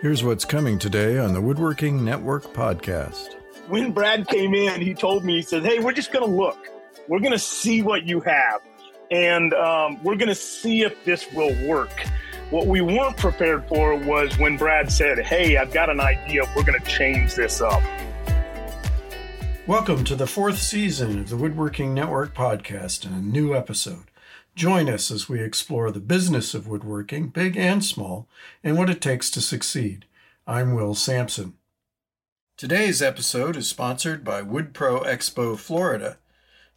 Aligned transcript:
Here's 0.00 0.22
what's 0.22 0.44
coming 0.44 0.78
today 0.78 1.18
on 1.18 1.34
the 1.34 1.40
Woodworking 1.40 2.04
Network 2.04 2.44
podcast. 2.54 3.34
When 3.66 3.90
Brad 3.90 4.28
came 4.28 4.54
in, 4.54 4.80
he 4.80 4.94
told 4.94 5.24
me, 5.24 5.34
he 5.38 5.42
said, 5.42 5.64
Hey, 5.64 5.80
we're 5.80 5.92
just 5.92 6.12
going 6.12 6.24
to 6.24 6.30
look. 6.30 6.68
We're 7.08 7.18
going 7.18 7.32
to 7.32 7.38
see 7.38 7.82
what 7.82 8.04
you 8.04 8.20
have. 8.20 8.60
And 9.10 9.52
um, 9.54 10.00
we're 10.04 10.14
going 10.14 10.28
to 10.28 10.36
see 10.36 10.82
if 10.82 11.04
this 11.04 11.26
will 11.32 11.52
work. 11.66 11.90
What 12.50 12.68
we 12.68 12.80
weren't 12.80 13.16
prepared 13.16 13.66
for 13.66 13.96
was 13.96 14.38
when 14.38 14.56
Brad 14.56 14.92
said, 14.92 15.18
Hey, 15.18 15.56
I've 15.56 15.72
got 15.72 15.90
an 15.90 15.98
idea. 15.98 16.44
We're 16.54 16.62
going 16.62 16.78
to 16.80 16.86
change 16.86 17.34
this 17.34 17.60
up. 17.60 17.82
Welcome 19.66 20.04
to 20.04 20.14
the 20.14 20.28
fourth 20.28 20.58
season 20.58 21.18
of 21.18 21.28
the 21.28 21.36
Woodworking 21.36 21.92
Network 21.92 22.36
podcast 22.36 23.04
and 23.04 23.16
a 23.16 23.20
new 23.20 23.52
episode. 23.52 24.07
Join 24.58 24.88
us 24.88 25.12
as 25.12 25.28
we 25.28 25.40
explore 25.40 25.92
the 25.92 26.00
business 26.00 26.52
of 26.52 26.66
woodworking, 26.66 27.28
big 27.28 27.56
and 27.56 27.84
small, 27.84 28.26
and 28.64 28.76
what 28.76 28.90
it 28.90 29.00
takes 29.00 29.30
to 29.30 29.40
succeed. 29.40 30.04
I'm 30.48 30.74
Will 30.74 30.96
Sampson. 30.96 31.54
Today's 32.56 33.00
episode 33.00 33.56
is 33.56 33.68
sponsored 33.68 34.24
by 34.24 34.42
WoodPro 34.42 35.06
Expo 35.06 35.56
Florida. 35.56 36.18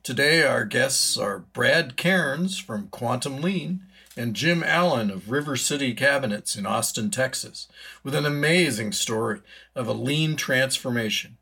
Today, 0.03 0.43
our 0.43 0.63
guests 0.63 1.17
are 1.17 1.39
Brad 1.39 1.97
Cairns 1.97 2.59
from 2.59 2.89
Quantum 2.89 3.41
Lean 3.41 3.81
and 4.15 4.35
Jim 4.35 4.61
Allen 4.63 5.09
of 5.09 5.31
River 5.31 5.57
City 5.57 5.95
Cabinets 5.95 6.55
in 6.55 6.67
Austin, 6.67 7.09
Texas, 7.09 7.67
with 8.03 8.13
an 8.13 8.27
amazing 8.27 8.91
story 8.91 9.41
of 9.73 9.87
a 9.87 9.93
lean 9.93 10.35
transformation. 10.35 11.37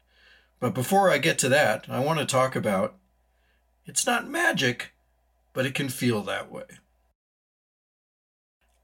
But 0.61 0.73
before 0.73 1.11
I 1.11 1.17
get 1.17 1.37
to 1.39 1.49
that, 1.49 1.87
I 1.89 1.99
want 1.99 2.19
to 2.19 2.25
talk 2.25 2.55
about 2.55 2.95
it's 3.85 4.05
not 4.05 4.29
magic, 4.29 4.93
but 5.53 5.65
it 5.65 5.75
can 5.75 5.89
feel 5.89 6.21
that 6.23 6.51
way. 6.51 6.63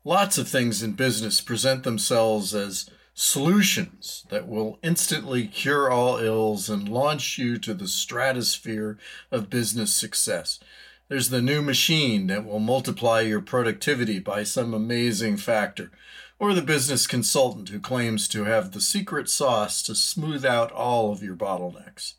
Lots 0.04 0.38
of 0.38 0.48
things 0.48 0.84
in 0.84 0.92
business 0.92 1.42
present 1.42 1.84
themselves 1.84 2.54
as 2.54 2.90
solutions 3.16 4.26
that 4.30 4.48
will 4.48 4.78
instantly 4.84 5.48
cure 5.48 5.90
all 5.90 6.18
ills 6.18 6.70
and 6.70 6.88
launch 6.88 7.38
you 7.38 7.58
to 7.58 7.74
the 7.74 7.88
stratosphere 7.88 9.00
of 9.32 9.50
business 9.50 9.96
success. 9.96 10.60
There's 11.08 11.30
the 11.30 11.42
new 11.42 11.62
machine 11.62 12.28
that 12.28 12.46
will 12.46 12.60
multiply 12.60 13.22
your 13.22 13.42
productivity 13.42 14.20
by 14.20 14.44
some 14.44 14.74
amazing 14.74 15.38
factor, 15.38 15.92
or 16.40 16.54
the 16.54 16.62
business 16.62 17.08
consultant 17.08 17.70
who 17.70 17.80
claims 17.80 18.28
to 18.28 18.44
have 18.44 18.72
the 18.72 18.82
secret 18.82 19.30
sauce 19.30 19.82
to 19.84 19.96
smooth 19.96 20.44
out 20.44 20.72
all 20.72 21.12
of 21.12 21.24
your 21.24 21.36
bottlenecks. 21.36 22.16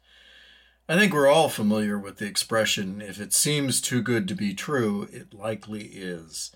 I 0.89 0.97
think 0.97 1.12
we're 1.12 1.27
all 1.27 1.48
familiar 1.48 1.98
with 1.98 2.19
the 2.19 2.27
expression 2.27 3.03
if 3.03 3.20
it 3.20 3.33
seems 3.33 3.81
too 3.81 4.03
good 4.03 4.29
to 4.29 4.34
be 4.34 4.55
true, 4.55 5.09
it 5.12 5.34
likely 5.34 5.84
is. 5.87 6.53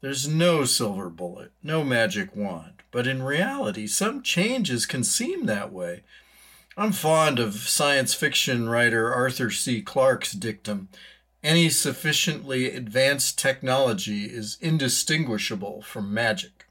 There's 0.00 0.26
no 0.26 0.64
silver 0.64 1.08
bullet, 1.08 1.52
no 1.62 1.84
magic 1.84 2.34
wand, 2.34 2.82
but 2.90 3.06
in 3.06 3.22
reality, 3.22 3.86
some 3.86 4.22
changes 4.22 4.84
can 4.84 5.04
seem 5.04 5.46
that 5.46 5.72
way. 5.72 6.02
I'm 6.76 6.90
fond 6.90 7.38
of 7.38 7.54
science 7.54 8.14
fiction 8.14 8.68
writer 8.68 9.14
Arthur 9.14 9.50
C. 9.50 9.80
Clarke's 9.80 10.32
dictum 10.32 10.88
any 11.42 11.68
sufficiently 11.70 12.70
advanced 12.70 13.38
technology 13.38 14.26
is 14.26 14.58
indistinguishable 14.60 15.82
from 15.82 16.14
magic. 16.14 16.66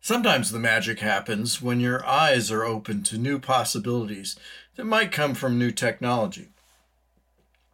Sometimes 0.00 0.50
the 0.50 0.58
magic 0.58 1.00
happens 1.00 1.62
when 1.62 1.78
your 1.78 2.04
eyes 2.04 2.50
are 2.50 2.64
open 2.64 3.02
to 3.04 3.18
new 3.18 3.38
possibilities 3.38 4.36
that 4.76 4.84
might 4.84 5.12
come 5.12 5.34
from 5.34 5.58
new 5.58 5.70
technology. 5.70 6.48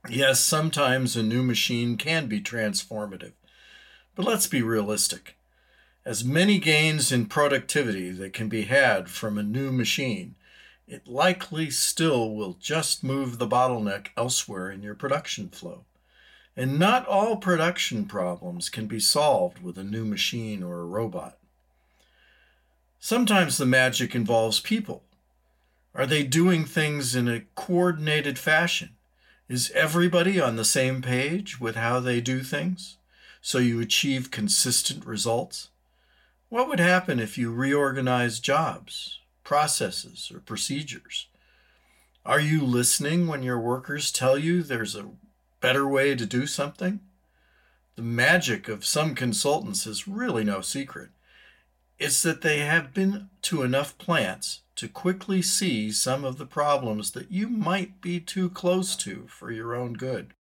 Yes, 0.09 0.41
sometimes 0.41 1.17
a 1.17 1.23
new 1.23 1.43
machine 1.43 1.97
can 1.97 2.27
be 2.27 2.41
transformative, 2.41 3.33
but 4.15 4.25
let's 4.25 4.47
be 4.47 4.63
realistic. 4.63 5.37
As 6.05 6.25
many 6.25 6.61
gains 6.61 7.11
in 7.11 7.27
productivity 7.27 8.11
that 8.11 8.33
can 8.33 8.49
be 8.49 8.63
had 8.63 9.11
from 9.11 9.37
a 9.37 9.43
new 9.43 9.73
machine, 9.73 10.37
it 10.87 11.09
likely 11.09 11.69
still 11.71 12.33
will 12.33 12.57
just 12.61 13.03
move 13.03 13.39
the 13.39 13.49
bottleneck 13.49 14.09
elsewhere 14.17 14.71
in 14.71 14.83
your 14.83 14.95
production 14.95 15.49
flow. 15.49 15.85
And 16.57 16.79
not 16.79 17.07
all 17.07 17.37
production 17.37 18.07
problems 18.07 18.69
can 18.69 18.87
be 18.87 19.01
solved 19.01 19.61
with 19.61 19.77
a 19.77 19.85
new 19.85 20.05
machine 20.05 20.63
or 20.63 20.81
a 20.81 20.87
robot. 20.87 21.37
Sometimes 23.01 23.59
the 23.59 23.67
magic 23.67 24.15
involves 24.15 24.61
people. 24.61 25.03
Are 25.97 26.05
they 26.05 26.25
doing 26.25 26.67
things 26.67 27.17
in 27.17 27.27
a 27.27 27.45
coordinated 27.55 28.39
fashion? 28.39 28.91
Is 29.49 29.71
everybody 29.71 30.39
on 30.39 30.57
the 30.57 30.65
same 30.65 31.01
page 31.01 31.59
with 31.59 31.75
how 31.75 32.01
they 32.01 32.21
do 32.21 32.43
things 32.43 32.99
so 33.41 33.57
you 33.57 33.81
achieve 33.81 34.31
consistent 34.31 35.07
results? 35.07 35.71
What 36.51 36.69
would 36.69 36.81
happen 36.81 37.19
if 37.19 37.39
you 37.39 37.51
reorganize 37.51 38.41
jobs, 38.41 39.21
processes, 39.43 40.31
or 40.35 40.41
procedures? 40.41 41.29
Are 42.27 42.41
you 42.41 42.61
listening 42.63 43.27
when 43.27 43.43
your 43.43 43.59
workers 43.59 44.13
tell 44.13 44.37
you 44.37 44.63
there's 44.63 44.97
a 44.97 45.09
better 45.63 45.89
way 45.89 46.15
to 46.15 46.27
do 46.27 46.47
something? 46.47 47.01
The 47.95 48.03
magic 48.03 48.69
of 48.69 48.85
some 48.85 49.15
consultants 49.15 49.87
is 49.87 50.07
really 50.07 50.45
no 50.45 50.61
secret. 50.61 51.09
It's 51.99 52.21
that 52.21 52.43
they 52.43 52.59
have 52.59 52.93
been 52.93 53.31
to 53.43 53.63
enough 53.63 53.97
plants 53.97 54.61
to 54.77 54.89
quickly 54.89 55.43
see 55.43 55.91
some 55.91 56.25
of 56.25 56.39
the 56.39 56.47
problems 56.47 57.13
that 57.13 57.31
you 57.31 57.49
might 57.49 58.01
be 58.01 58.21
too 58.21 58.49
close 58.51 58.95
to 58.97 59.27
for 59.29 59.51
your 59.51 59.75
own 59.75 59.95
good. 59.95 60.35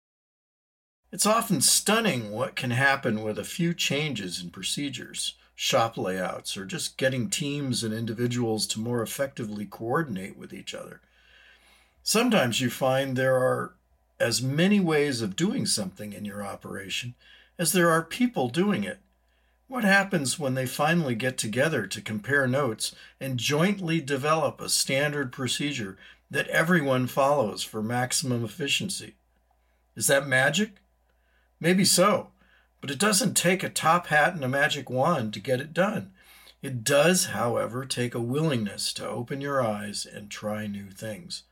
It's 1.12 1.26
often 1.26 1.62
stunning 1.62 2.32
what 2.32 2.56
can 2.56 2.72
happen 2.72 3.24
with 3.24 3.40
a 3.40 3.46
few 3.46 3.74
changes 3.74 4.42
in 4.44 4.50
procedures, 4.50 5.36
shop 5.56 5.98
layouts, 5.98 6.58
or 6.58 6.66
just 6.66 6.98
getting 6.98 7.30
teams 7.30 7.84
and 7.84 7.94
individuals 7.94 8.68
to 8.68 8.80
more 8.80 9.02
effectively 9.02 9.66
coordinate 9.66 10.38
with 10.38 10.54
each 10.54 10.74
other. 10.74 11.00
Sometimes 12.04 12.60
you 12.60 12.70
find 12.70 13.16
there 13.16 13.38
are 13.38 13.74
as 14.20 14.42
many 14.42 14.80
ways 14.80 15.22
of 15.22 15.36
doing 15.36 15.66
something 15.66 16.14
in 16.14 16.26
your 16.26 16.46
operation 16.46 17.16
as 17.58 17.72
there 17.72 17.90
are 17.90 18.04
people 18.04 18.50
doing 18.50 18.84
it. 18.84 19.00
What 19.68 19.84
happens 19.84 20.38
when 20.38 20.54
they 20.54 20.68
finally 20.68 21.16
get 21.16 21.38
together 21.38 21.88
to 21.88 22.02
compare 22.02 22.48
notes 22.48 22.94
and 23.20 23.40
jointly 23.40 24.00
develop 24.00 24.62
a 24.62 24.70
standard 24.70 25.32
procedure 25.32 25.98
that 26.30 26.48
everyone 26.50 27.08
follows 27.08 27.64
for 27.64 27.82
maximum 27.82 28.46
efficiency? 28.46 29.16
Is 29.96 30.08
that 30.08 30.28
magic? 30.28 30.74
Maybe 31.60 31.84
so, 31.84 32.30
but 32.80 32.92
it 32.92 33.00
doesn't 33.00 33.36
take 33.36 33.64
a 33.64 33.70
top 33.70 34.08
hat 34.08 34.36
and 34.36 34.44
a 34.44 34.48
magic 34.48 34.90
wand 34.90 35.34
to 35.34 35.40
get 35.40 35.60
it 35.60 35.74
done. 35.74 36.12
It 36.62 36.84
does, 36.84 37.28
however, 37.28 37.86
take 37.86 38.14
a 38.14 38.20
willingness 38.20 38.94
to 38.94 39.08
open 39.08 39.42
your 39.42 39.62
eyes 39.64 40.06
and 40.06 40.30
try 40.30 40.68
new 40.68 40.90
things. 40.92 41.44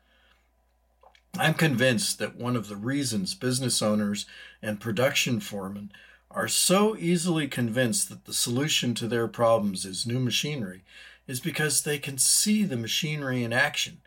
I'm 1.36 1.56
convinced 1.56 2.20
that 2.20 2.36
one 2.36 2.56
of 2.56 2.68
the 2.68 2.76
reasons 2.76 3.34
business 3.34 3.82
owners 3.82 4.28
and 4.62 4.80
production 4.80 5.40
foremen 5.40 5.92
are 6.34 6.48
so 6.48 6.98
easily 6.98 7.48
convinced 7.48 8.10
that 8.10 8.26
the 8.26 8.34
solution 8.34 8.96
to 8.96 9.08
their 9.08 9.28
problems 9.28 9.86
is 9.86 10.06
new 10.06 10.20
machinery 10.20 10.84
is 11.28 11.40
because 11.40 11.82
they 11.84 12.00
can 12.00 12.18
see 12.18 12.64
the 12.64 12.76
machinery 12.76 13.44
in 13.44 13.54
action, 13.54 14.02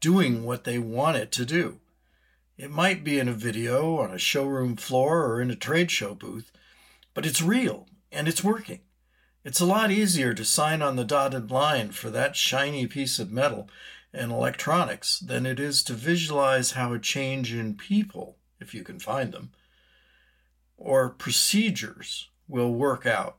doing 0.00 0.44
what 0.44 0.64
they 0.64 0.78
want 0.78 1.16
it 1.16 1.32
to 1.32 1.44
do. 1.44 1.80
It 2.56 2.70
might 2.70 3.02
be 3.02 3.18
in 3.18 3.28
a 3.28 3.32
video, 3.32 3.98
on 3.98 4.12
a 4.12 4.18
showroom 4.18 4.76
floor, 4.76 5.26
or 5.26 5.40
in 5.40 5.50
a 5.50 5.56
trade 5.56 5.90
show 5.90 6.14
booth, 6.14 6.52
but 7.14 7.26
it's 7.26 7.42
real 7.42 7.88
and 8.10 8.28
it's 8.28 8.44
working. 8.44 8.80
It's 9.44 9.60
a 9.60 9.66
lot 9.66 9.90
easier 9.90 10.34
to 10.34 10.44
sign 10.44 10.82
on 10.82 10.96
the 10.96 11.04
dotted 11.04 11.50
line 11.50 11.90
for 11.90 12.10
that 12.10 12.36
shiny 12.36 12.86
piece 12.86 13.18
of 13.18 13.32
metal 13.32 13.68
and 14.14 14.30
electronics 14.30 15.18
than 15.18 15.46
it 15.46 15.58
is 15.58 15.82
to 15.84 15.94
visualize 15.94 16.72
how 16.72 16.92
a 16.92 16.98
change 16.98 17.52
in 17.52 17.74
people, 17.74 18.36
if 18.60 18.72
you 18.72 18.84
can 18.84 19.00
find 19.00 19.32
them, 19.32 19.50
or 20.84 21.10
procedures 21.10 22.28
will 22.48 22.72
work 22.72 23.06
out. 23.06 23.38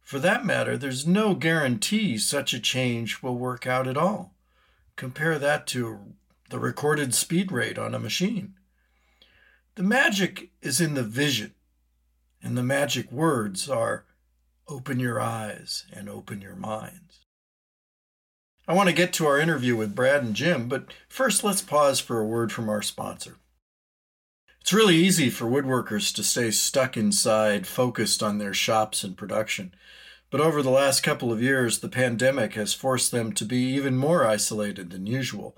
For 0.00 0.18
that 0.20 0.46
matter, 0.46 0.76
there's 0.76 1.06
no 1.06 1.34
guarantee 1.34 2.16
such 2.18 2.54
a 2.54 2.60
change 2.60 3.22
will 3.22 3.36
work 3.36 3.66
out 3.66 3.86
at 3.86 3.96
all. 3.96 4.34
Compare 4.96 5.38
that 5.38 5.66
to 5.68 6.14
the 6.50 6.58
recorded 6.58 7.14
speed 7.14 7.52
rate 7.52 7.78
on 7.78 7.94
a 7.94 7.98
machine. 7.98 8.54
The 9.74 9.82
magic 9.82 10.50
is 10.62 10.80
in 10.80 10.94
the 10.94 11.02
vision, 11.02 11.54
and 12.42 12.56
the 12.56 12.62
magic 12.62 13.10
words 13.10 13.68
are 13.68 14.04
open 14.68 15.00
your 15.00 15.20
eyes 15.20 15.86
and 15.92 16.08
open 16.08 16.40
your 16.40 16.56
minds. 16.56 17.20
I 18.68 18.74
want 18.74 18.88
to 18.88 18.94
get 18.94 19.12
to 19.14 19.26
our 19.26 19.40
interview 19.40 19.74
with 19.74 19.96
Brad 19.96 20.22
and 20.22 20.34
Jim, 20.34 20.68
but 20.68 20.92
first 21.08 21.42
let's 21.42 21.62
pause 21.62 21.98
for 21.98 22.20
a 22.20 22.26
word 22.26 22.52
from 22.52 22.68
our 22.68 22.82
sponsor. 22.82 23.39
It's 24.60 24.72
really 24.72 24.96
easy 24.96 25.30
for 25.30 25.46
woodworkers 25.46 26.14
to 26.14 26.22
stay 26.22 26.50
stuck 26.50 26.96
inside, 26.96 27.66
focused 27.66 28.22
on 28.22 28.38
their 28.38 28.54
shops 28.54 29.02
and 29.02 29.16
production. 29.16 29.74
But 30.30 30.40
over 30.40 30.62
the 30.62 30.70
last 30.70 31.02
couple 31.02 31.32
of 31.32 31.42
years, 31.42 31.80
the 31.80 31.88
pandemic 31.88 32.54
has 32.54 32.72
forced 32.72 33.10
them 33.10 33.32
to 33.32 33.44
be 33.44 33.58
even 33.74 33.96
more 33.96 34.24
isolated 34.24 34.90
than 34.90 35.06
usual. 35.06 35.56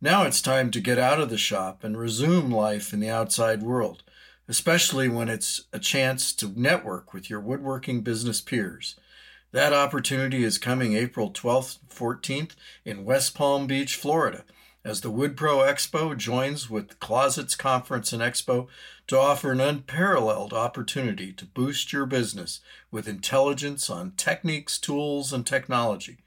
Now 0.00 0.22
it's 0.22 0.40
time 0.40 0.70
to 0.70 0.80
get 0.80 0.98
out 0.98 1.20
of 1.20 1.28
the 1.28 1.36
shop 1.36 1.82
and 1.82 1.98
resume 1.98 2.50
life 2.50 2.92
in 2.92 3.00
the 3.00 3.10
outside 3.10 3.62
world, 3.62 4.02
especially 4.46 5.08
when 5.08 5.28
it's 5.28 5.64
a 5.72 5.78
chance 5.78 6.32
to 6.34 6.52
network 6.54 7.12
with 7.12 7.28
your 7.28 7.40
woodworking 7.40 8.00
business 8.00 8.40
peers. 8.40 8.94
That 9.50 9.72
opportunity 9.72 10.44
is 10.44 10.56
coming 10.56 10.94
April 10.94 11.32
12th, 11.32 11.78
14th 11.90 12.52
in 12.84 13.04
West 13.04 13.34
Palm 13.34 13.66
Beach, 13.66 13.96
Florida, 13.96 14.44
as 14.84 15.00
the 15.00 15.10
WoodPro 15.10 15.66
Expo 15.66 16.16
joins 16.16 16.70
with 16.70 17.00
Closets 17.00 17.54
Conference 17.54 18.12
and 18.12 18.22
Expo 18.22 18.66
to 19.06 19.18
offer 19.18 19.52
an 19.52 19.60
unparalleled 19.60 20.52
opportunity 20.52 21.32
to 21.32 21.44
boost 21.44 21.92
your 21.92 22.06
business 22.06 22.60
with 22.90 23.08
intelligence 23.08 23.90
on 23.90 24.12
techniques, 24.12 24.78
tools, 24.78 25.32
and 25.32 25.46
technology. 25.46 26.18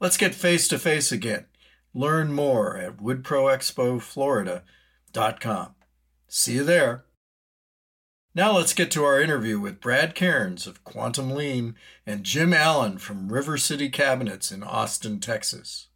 Let's 0.00 0.16
get 0.16 0.34
face 0.34 0.66
to 0.68 0.78
face 0.78 1.12
again. 1.12 1.46
Learn 1.92 2.32
more 2.32 2.76
at 2.76 2.96
woodproexpoflorida.com. 2.96 5.74
See 6.28 6.54
you 6.54 6.64
there. 6.64 7.04
Now 8.34 8.56
let's 8.56 8.74
get 8.74 8.90
to 8.90 9.04
our 9.04 9.20
interview 9.20 9.60
with 9.60 9.80
Brad 9.80 10.16
Cairns 10.16 10.66
of 10.66 10.82
Quantum 10.82 11.30
Lean 11.30 11.76
and 12.04 12.24
Jim 12.24 12.52
Allen 12.52 12.98
from 12.98 13.32
River 13.32 13.56
City 13.56 13.88
Cabinets 13.88 14.50
in 14.50 14.64
Austin, 14.64 15.20
Texas. 15.20 15.86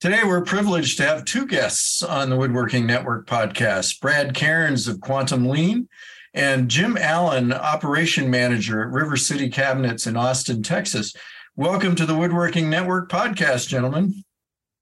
Today, 0.00 0.20
we're 0.24 0.42
privileged 0.42 0.96
to 0.98 1.02
have 1.02 1.24
two 1.24 1.44
guests 1.44 2.04
on 2.04 2.30
the 2.30 2.36
Woodworking 2.36 2.86
Network 2.86 3.26
podcast 3.26 4.00
Brad 4.00 4.32
Cairns 4.32 4.86
of 4.86 5.00
Quantum 5.00 5.48
Lean 5.48 5.88
and 6.32 6.70
Jim 6.70 6.96
Allen, 6.96 7.52
Operation 7.52 8.30
Manager 8.30 8.80
at 8.80 8.92
River 8.92 9.16
City 9.16 9.48
Cabinets 9.48 10.06
in 10.06 10.16
Austin, 10.16 10.62
Texas. 10.62 11.16
Welcome 11.56 11.96
to 11.96 12.06
the 12.06 12.16
Woodworking 12.16 12.70
Network 12.70 13.10
podcast, 13.10 13.66
gentlemen. 13.66 14.22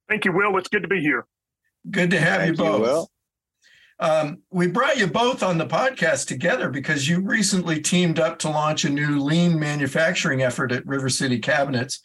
Thank 0.07 0.27
you, 0.27 0.33
Will. 0.33 0.55
It's 0.59 0.69
good 0.69 0.83
to 0.83 0.89
be 0.89 1.01
here. 1.01 1.25
Good 1.91 2.11
to 2.11 2.21
have 2.21 2.43
Thank 2.43 2.59
you 2.59 2.65
both. 2.65 2.77
You, 2.77 2.83
Will. 2.83 3.11
Um, 3.99 4.43
we 4.51 4.67
brought 4.67 4.99
you 4.99 5.07
both 5.07 5.43
on 5.43 5.57
the 5.57 5.65
podcast 5.65 6.27
together 6.27 6.69
because 6.69 7.09
you 7.09 7.23
recently 7.23 7.81
teamed 7.81 8.19
up 8.19 8.39
to 8.41 8.51
launch 8.51 8.85
a 8.85 8.91
new 8.91 9.19
lean 9.19 9.59
manufacturing 9.59 10.43
effort 10.43 10.73
at 10.73 10.87
River 10.87 11.09
City 11.09 11.39
Cabinets 11.39 12.03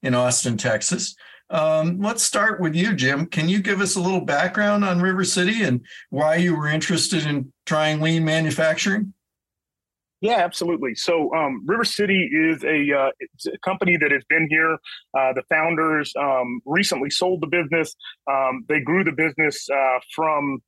in 0.00 0.14
Austin, 0.14 0.56
Texas. 0.56 1.16
Um, 1.52 2.00
let's 2.00 2.22
start 2.22 2.60
with 2.60 2.74
you, 2.74 2.94
Jim. 2.94 3.26
Can 3.26 3.48
you 3.48 3.60
give 3.60 3.80
us 3.82 3.94
a 3.94 4.00
little 4.00 4.22
background 4.22 4.84
on 4.84 5.02
River 5.02 5.22
City 5.22 5.62
and 5.62 5.84
why 6.08 6.36
you 6.36 6.56
were 6.56 6.66
interested 6.66 7.26
in 7.26 7.52
trying 7.66 8.00
lean 8.00 8.24
manufacturing? 8.24 9.12
Yeah, 10.22 10.38
absolutely. 10.38 10.94
So, 10.94 11.34
um, 11.34 11.62
River 11.66 11.84
City 11.84 12.30
is 12.32 12.64
a, 12.64 12.92
uh, 12.92 13.10
a, 13.52 13.58
company 13.58 13.98
that 13.98 14.12
has 14.12 14.22
been 14.28 14.46
here. 14.48 14.78
Uh, 15.18 15.32
the 15.34 15.42
founders 15.50 16.12
um, 16.18 16.60
recently 16.64 17.10
sold 17.10 17.42
the 17.42 17.48
business. 17.48 17.94
Um, 18.30 18.64
they 18.68 18.80
grew 18.80 19.04
the 19.04 19.12
business 19.12 19.68
uh, 19.68 19.98
from 20.14 20.62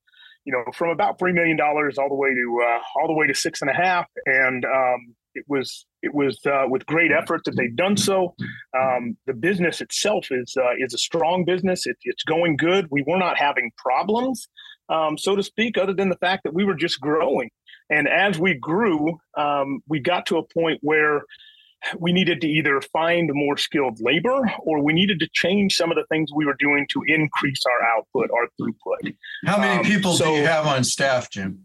you 0.45 0.53
know, 0.53 0.65
from 0.75 0.91
about 0.91 1.19
three 1.19 1.33
million 1.33 1.57
dollars 1.57 1.97
all 1.97 2.09
the 2.09 2.15
way 2.15 2.31
to 2.31 2.63
uh, 2.63 2.81
all 3.01 3.07
the 3.07 3.15
way 3.15 3.27
to 3.27 3.35
six 3.35 3.63
and 3.63 3.71
a 3.71 3.75
half, 3.75 4.07
and 4.27 4.65
um, 4.65 5.15
it 5.35 5.45
was 5.49 5.87
it 6.03 6.15
was 6.15 6.39
uh, 6.47 6.65
with 6.69 6.87
great 6.87 7.11
effort 7.13 7.43
that 7.45 7.57
they've 7.57 7.77
done 7.77 7.97
so. 7.97 8.35
Um, 8.79 9.17
the 9.27 9.35
business 9.35 9.81
itself 9.81 10.29
is 10.31 10.55
uh, 10.57 10.75
is 10.79 10.95
a 10.95 10.99
strong 10.99 11.45
business. 11.45 11.87
It, 11.87 11.97
it's 12.03 12.25
going 12.25 12.57
good. 12.57 12.87
We 12.91 13.05
were 13.07 13.19
not 13.19 13.39
having 13.39 13.71
problems, 13.77 14.49
um, 14.89 15.19
so 15.19 15.37
to 15.37 15.43
speak, 15.43 15.79
other 15.79 15.95
than 15.95 16.09
the 16.09 16.17
fact 16.17 16.45
that 16.45 16.55
we 16.55 16.65
were 16.65 16.75
just 16.75 17.01
growing. 17.01 17.51
And 17.91 18.09
as 18.09 18.39
we 18.39 18.55
grew, 18.55 19.19
um, 19.37 19.81
we 19.89 20.01
got 20.01 20.27
to 20.27 20.39
a 20.39 20.43
point 20.43 20.79
where 20.83 21.23
we 21.99 22.13
needed 22.13 22.41
to 22.41 22.49
either 22.49 22.81
find 22.93 23.31
more 23.33 23.57
skilled 23.57 23.99
labor 24.01 24.41
or 24.61 24.83
we 24.83 24.93
needed 24.93 25.21
to 25.21 25.29
change 25.33 25.75
some 25.75 25.91
of 25.91 25.97
the 25.97 26.05
things 26.11 26.31
we 26.35 26.47
were 26.47 26.57
doing 26.59 26.87
to 26.91 27.03
increase 27.07 27.61
our 27.67 27.97
output, 27.97 28.31
our 28.31 28.49
throughput. 28.61 29.15
How 29.45 29.59
many 29.59 29.79
um, 29.79 29.85
people 29.85 30.15
so, 30.15 30.27
do 30.27 30.41
you 30.41 30.47
have 30.47 30.67
on 30.67 30.85
staff, 30.85 31.31
Jim? 31.31 31.64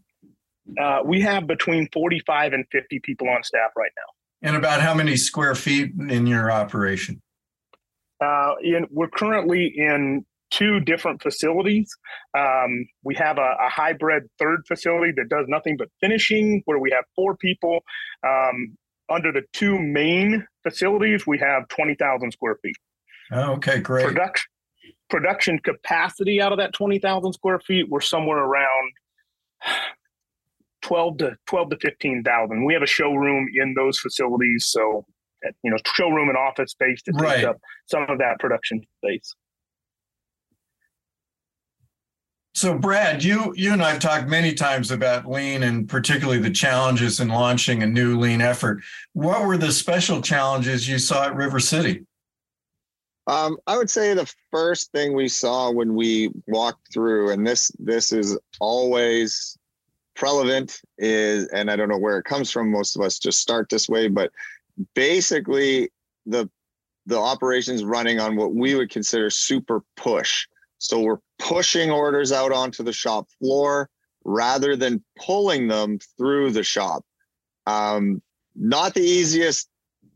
Uh, 0.78 1.00
we 1.04 1.20
have 1.20 1.46
between 1.46 1.88
45 1.92 2.52
and 2.52 2.64
50 2.70 3.00
people 3.00 3.28
on 3.28 3.42
staff 3.42 3.70
right 3.76 3.90
now. 3.96 4.48
And 4.48 4.56
about 4.56 4.80
how 4.80 4.94
many 4.94 5.16
square 5.16 5.54
feet 5.54 5.92
in 6.08 6.26
your 6.26 6.50
operation? 6.50 7.20
Uh, 8.20 8.54
in, 8.62 8.86
we're 8.90 9.08
currently 9.08 9.72
in 9.76 10.24
two 10.50 10.80
different 10.80 11.22
facilities. 11.22 11.90
Um, 12.36 12.86
we 13.04 13.14
have 13.14 13.38
a, 13.38 13.54
a, 13.60 13.68
hybrid 13.68 14.24
third 14.38 14.62
facility 14.66 15.12
that 15.16 15.28
does 15.28 15.46
nothing 15.48 15.76
but 15.76 15.88
finishing, 16.00 16.62
where 16.64 16.78
we 16.78 16.90
have 16.90 17.04
four 17.14 17.36
people. 17.36 17.80
Um, 18.26 18.76
under 19.08 19.32
the 19.32 19.42
two 19.52 19.78
main 19.78 20.46
facilities, 20.62 21.26
we 21.26 21.38
have 21.38 21.68
20,000 21.68 22.30
square 22.32 22.56
feet. 22.62 22.76
Oh, 23.32 23.52
okay, 23.54 23.80
great. 23.80 24.06
Production, 24.06 24.46
production 25.08 25.58
capacity 25.58 26.40
out 26.40 26.52
of 26.52 26.58
that 26.58 26.72
20,000 26.72 27.32
square 27.32 27.60
feet, 27.60 27.88
we're 27.88 28.00
somewhere 28.00 28.38
around 28.38 28.92
12 30.82 31.18
to 31.18 31.36
12 31.46 31.70
to 31.70 31.76
15,000. 31.80 32.64
We 32.64 32.74
have 32.74 32.82
a 32.82 32.86
showroom 32.86 33.48
in 33.54 33.74
those 33.74 33.98
facilities. 33.98 34.66
So, 34.66 35.04
you 35.62 35.70
know, 35.70 35.76
showroom 35.94 36.28
and 36.28 36.36
office 36.36 36.72
space 36.72 37.02
to 37.02 37.12
take 37.12 37.22
right. 37.22 37.44
up 37.44 37.58
some 37.86 38.04
of 38.08 38.18
that 38.18 38.38
production 38.38 38.82
space. 39.02 39.34
So, 42.60 42.76
Brad, 42.76 43.24
you 43.24 43.54
you 43.56 43.72
and 43.72 43.82
I've 43.82 44.00
talked 44.00 44.28
many 44.28 44.52
times 44.52 44.90
about 44.90 45.24
lean 45.24 45.62
and 45.62 45.88
particularly 45.88 46.40
the 46.40 46.50
challenges 46.50 47.18
in 47.18 47.28
launching 47.28 47.82
a 47.82 47.86
new 47.86 48.18
lean 48.18 48.42
effort. 48.42 48.82
What 49.14 49.46
were 49.46 49.56
the 49.56 49.72
special 49.72 50.20
challenges 50.20 50.86
you 50.86 50.98
saw 50.98 51.26
at 51.26 51.36
River 51.36 51.58
City? 51.58 52.04
Um, 53.26 53.56
I 53.66 53.78
would 53.78 53.88
say 53.88 54.12
the 54.12 54.30
first 54.50 54.90
thing 54.92 55.14
we 55.14 55.28
saw 55.28 55.70
when 55.70 55.94
we 55.94 56.32
walked 56.48 56.92
through, 56.92 57.30
and 57.30 57.46
this 57.46 57.70
this 57.78 58.12
is 58.12 58.36
always 58.60 59.56
prevalent, 60.14 60.80
is 60.98 61.46
and 61.48 61.70
I 61.70 61.76
don't 61.76 61.88
know 61.88 61.98
where 61.98 62.18
it 62.18 62.24
comes 62.24 62.50
from. 62.50 62.70
Most 62.70 62.96
of 62.96 63.02
us 63.02 63.18
just 63.18 63.40
start 63.40 63.68
this 63.68 63.88
way, 63.88 64.08
but 64.08 64.30
basically 64.94 65.90
the 66.26 66.48
the 67.06 67.18
operations 67.18 67.82
running 67.84 68.20
on 68.20 68.36
what 68.36 68.54
we 68.54 68.74
would 68.74 68.90
consider 68.90 69.30
super 69.30 69.82
push. 69.96 70.46
So 70.78 71.00
we're 71.00 71.18
pushing 71.38 71.90
orders 71.90 72.32
out 72.32 72.52
onto 72.52 72.82
the 72.82 72.92
shop 72.92 73.28
floor 73.38 73.88
rather 74.24 74.76
than 74.76 75.02
pulling 75.18 75.68
them 75.68 75.98
through 76.16 76.52
the 76.52 76.62
shop. 76.62 77.04
Um, 77.66 78.22
not 78.54 78.94
the 78.94 79.02
easiest 79.02 79.68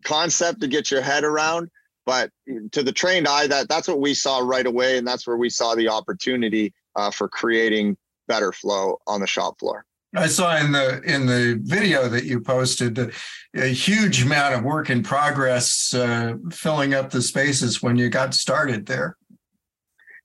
concept 0.05 0.61
to 0.61 0.69
get 0.69 0.91
your 0.91 1.01
head 1.01 1.25
around, 1.25 1.71
but 2.07 2.31
to 2.73 2.83
the 2.83 2.93
trained 2.93 3.27
eye, 3.27 3.47
that 3.47 3.69
that's 3.69 3.89
what 3.89 4.01
we 4.01 4.15
saw 4.15 4.39
right 4.39 4.67
away, 4.67 4.99
and 4.99 5.07
that's 5.07 5.27
where 5.27 5.37
we 5.37 5.51
saw 5.51 5.75
the 5.75 5.89
opportunity 5.89 6.75
uh, 6.97 7.11
for 7.11 7.29
creating 7.29 7.97
better 8.27 8.53
flow 8.53 8.99
on 9.07 9.21
the 9.21 9.27
shop 9.27 9.59
floor. 9.59 9.85
I 10.17 10.29
saw 10.29 10.57
in 10.57 10.71
the 10.71 11.03
in 11.03 11.27
the 11.27 11.59
video 11.63 12.09
that 12.09 12.25
you 12.25 12.41
posted 12.41 13.13
a 13.55 13.67
huge 13.67 14.23
amount 14.23 14.55
of 14.55 14.63
work 14.63 14.89
in 14.89 15.03
progress, 15.03 15.93
uh, 15.93 16.35
filling 16.53 16.95
up 16.95 17.11
the 17.11 17.21
spaces 17.21 17.83
when 17.83 17.97
you 17.97 18.09
got 18.09 18.33
started 18.33 18.87
there. 18.87 19.17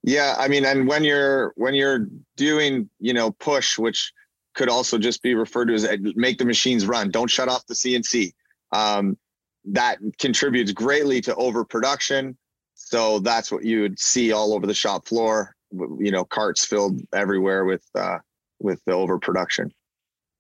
Yeah, 0.03 0.35
I 0.37 0.47
mean, 0.47 0.65
and 0.65 0.87
when 0.87 1.03
you're 1.03 1.53
when 1.55 1.73
you're 1.73 2.07
doing, 2.37 2.89
you 2.99 3.13
know, 3.13 3.31
push, 3.31 3.79
which 3.79 4.13
could 4.53 4.69
also 4.69 4.97
just 4.97 5.23
be 5.23 5.35
referred 5.35 5.65
to 5.65 5.73
as 5.73 5.87
make 6.15 6.37
the 6.37 6.45
machines 6.45 6.85
run, 6.85 7.09
don't 7.09 7.29
shut 7.29 7.49
off 7.49 7.65
the 7.65 7.73
CNC. 7.73 8.31
Um, 8.71 9.17
that 9.65 9.97
contributes 10.19 10.71
greatly 10.71 11.19
to 11.21 11.35
overproduction. 11.35 12.37
So 12.75 13.19
that's 13.19 13.51
what 13.51 13.65
you 13.65 13.81
would 13.81 13.99
see 13.99 14.31
all 14.31 14.53
over 14.53 14.65
the 14.65 14.73
shop 14.73 15.07
floor. 15.07 15.55
You 15.71 16.11
know, 16.11 16.25
carts 16.25 16.65
filled 16.65 17.01
everywhere 17.13 17.65
with 17.65 17.85
uh, 17.95 18.17
with 18.59 18.81
the 18.85 18.93
overproduction. 18.93 19.71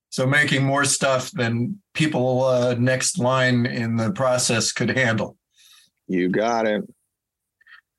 So 0.09 0.25
making 0.25 0.63
more 0.63 0.85
stuff 0.85 1.29
than 1.31 1.79
people 1.93 2.43
uh, 2.43 2.75
next 2.79 3.19
line 3.19 3.67
in 3.67 3.95
the 3.95 4.11
process 4.11 4.71
could 4.71 4.89
handle. 4.89 5.37
You 6.07 6.29
got 6.29 6.65
it. 6.65 6.83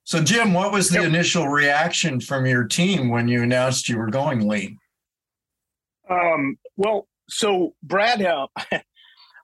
So, 0.02 0.20
Jim, 0.20 0.52
what 0.52 0.72
was 0.72 0.88
the 0.88 0.98
yep. 0.98 1.06
initial 1.08 1.46
reaction 1.46 2.20
from 2.20 2.44
your 2.44 2.64
team 2.64 3.10
when 3.10 3.28
you 3.28 3.44
announced 3.44 3.88
you 3.88 3.96
were 3.96 4.10
going 4.10 4.48
lean? 4.48 4.76
Um, 6.10 6.58
well, 6.76 7.06
so 7.28 7.74
Brad, 7.84 8.20
uh, 8.20 8.48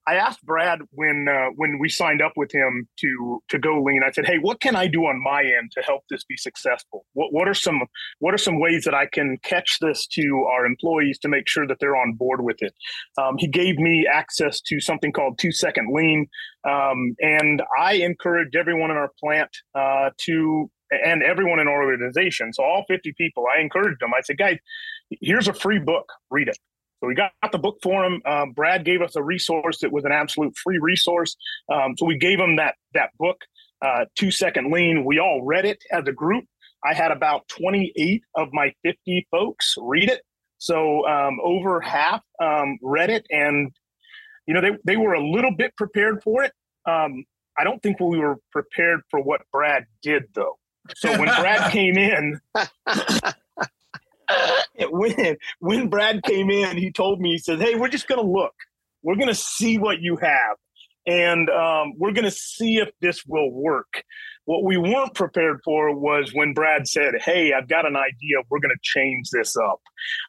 I 0.08 0.14
asked 0.14 0.44
Brad 0.46 0.80
when 0.92 1.26
uh, 1.28 1.48
when 1.56 1.78
we 1.80 1.88
signed 1.88 2.22
up 2.22 2.32
with 2.36 2.52
him 2.54 2.88
to 3.00 3.42
to 3.48 3.58
go 3.58 3.82
lean. 3.82 4.02
I 4.06 4.12
said, 4.12 4.26
"Hey, 4.26 4.38
what 4.38 4.60
can 4.60 4.76
I 4.76 4.86
do 4.86 5.06
on 5.06 5.20
my 5.22 5.40
end 5.42 5.72
to 5.72 5.82
help 5.82 6.04
this 6.08 6.22
be 6.24 6.36
successful? 6.36 7.04
What 7.14 7.32
what 7.32 7.48
are 7.48 7.54
some 7.54 7.82
what 8.20 8.32
are 8.32 8.38
some 8.38 8.60
ways 8.60 8.84
that 8.84 8.94
I 8.94 9.06
can 9.06 9.38
catch 9.42 9.78
this 9.80 10.06
to 10.08 10.46
our 10.52 10.64
employees 10.64 11.18
to 11.20 11.28
make 11.28 11.48
sure 11.48 11.66
that 11.66 11.78
they're 11.80 11.96
on 11.96 12.12
board 12.12 12.44
with 12.44 12.62
it?" 12.62 12.74
Um, 13.18 13.36
he 13.38 13.48
gave 13.48 13.78
me 13.78 14.06
access 14.10 14.60
to 14.62 14.80
something 14.80 15.12
called 15.12 15.38
Two 15.38 15.50
Second 15.50 15.92
Lean, 15.92 16.28
um, 16.64 17.16
and 17.20 17.62
I 17.78 17.94
encouraged 17.94 18.54
everyone 18.54 18.92
in 18.92 18.96
our 18.96 19.10
plant 19.18 19.50
uh, 19.74 20.10
to 20.18 20.70
and 20.90 21.24
everyone 21.24 21.58
in 21.58 21.66
our 21.66 21.82
organization. 21.82 22.52
So 22.52 22.62
all 22.62 22.84
50 22.86 23.12
people, 23.18 23.46
I 23.52 23.60
encouraged 23.60 24.00
them. 24.00 24.12
I 24.16 24.20
said, 24.20 24.38
"Guys, 24.38 24.58
here's 25.20 25.48
a 25.48 25.52
free 25.52 25.80
book. 25.80 26.12
Read 26.30 26.46
it." 26.46 26.58
So 27.00 27.08
we 27.08 27.14
got 27.14 27.32
the 27.52 27.58
book 27.58 27.78
for 27.82 28.04
him. 28.04 28.22
Um, 28.24 28.52
Brad 28.52 28.84
gave 28.84 29.02
us 29.02 29.16
a 29.16 29.22
resource 29.22 29.80
that 29.80 29.92
was 29.92 30.04
an 30.04 30.12
absolute 30.12 30.56
free 30.56 30.78
resource. 30.78 31.36
Um, 31.72 31.94
so 31.96 32.06
we 32.06 32.16
gave 32.16 32.38
him 32.38 32.56
that 32.56 32.76
that 32.94 33.10
book, 33.18 33.38
uh, 33.82 34.06
Two 34.16 34.30
Second 34.30 34.72
Lean. 34.72 35.04
We 35.04 35.18
all 35.18 35.42
read 35.42 35.64
it 35.64 35.82
as 35.92 36.04
a 36.06 36.12
group. 36.12 36.44
I 36.84 36.94
had 36.94 37.10
about 37.10 37.48
28 37.48 38.22
of 38.34 38.48
my 38.52 38.72
50 38.84 39.26
folks 39.30 39.74
read 39.78 40.08
it. 40.08 40.22
So 40.58 41.06
um, 41.06 41.38
over 41.42 41.80
half 41.80 42.22
um, 42.40 42.78
read 42.82 43.10
it, 43.10 43.26
and 43.30 43.72
you 44.46 44.54
know 44.54 44.60
they 44.60 44.70
they 44.84 44.96
were 44.96 45.12
a 45.12 45.22
little 45.22 45.54
bit 45.54 45.76
prepared 45.76 46.22
for 46.22 46.44
it. 46.44 46.52
Um, 46.86 47.24
I 47.58 47.64
don't 47.64 47.82
think 47.82 48.00
we 48.00 48.18
were 48.18 48.36
prepared 48.52 49.00
for 49.10 49.20
what 49.20 49.42
Brad 49.52 49.84
did, 50.02 50.24
though. 50.34 50.58
So 50.96 51.10
when 51.18 51.28
Brad 51.28 51.72
came 51.72 51.96
in, 51.96 52.40
when 54.90 55.36
when 55.60 55.88
Brad 55.88 56.22
came 56.22 56.50
in, 56.50 56.76
he 56.76 56.90
told 56.90 57.20
me 57.20 57.32
he 57.32 57.38
said, 57.38 57.60
"Hey, 57.60 57.74
we're 57.74 57.88
just 57.88 58.08
going 58.08 58.20
to 58.20 58.30
look. 58.30 58.54
We're 59.02 59.16
going 59.16 59.28
to 59.28 59.34
see 59.34 59.78
what 59.78 60.00
you 60.00 60.16
have, 60.16 60.56
and 61.06 61.48
um, 61.50 61.92
we're 61.96 62.12
going 62.12 62.24
to 62.24 62.30
see 62.30 62.78
if 62.78 62.90
this 63.00 63.24
will 63.26 63.50
work." 63.50 64.02
What 64.46 64.62
we 64.62 64.76
weren't 64.76 65.12
prepared 65.12 65.58
for 65.64 65.92
was 65.92 66.32
when 66.32 66.54
Brad 66.54 66.86
said, 66.86 67.14
Hey, 67.20 67.52
I've 67.52 67.68
got 67.68 67.84
an 67.84 67.96
idea. 67.96 68.36
We're 68.48 68.60
going 68.60 68.74
to 68.74 68.80
change 68.80 69.28
this 69.32 69.56
up. 69.56 69.80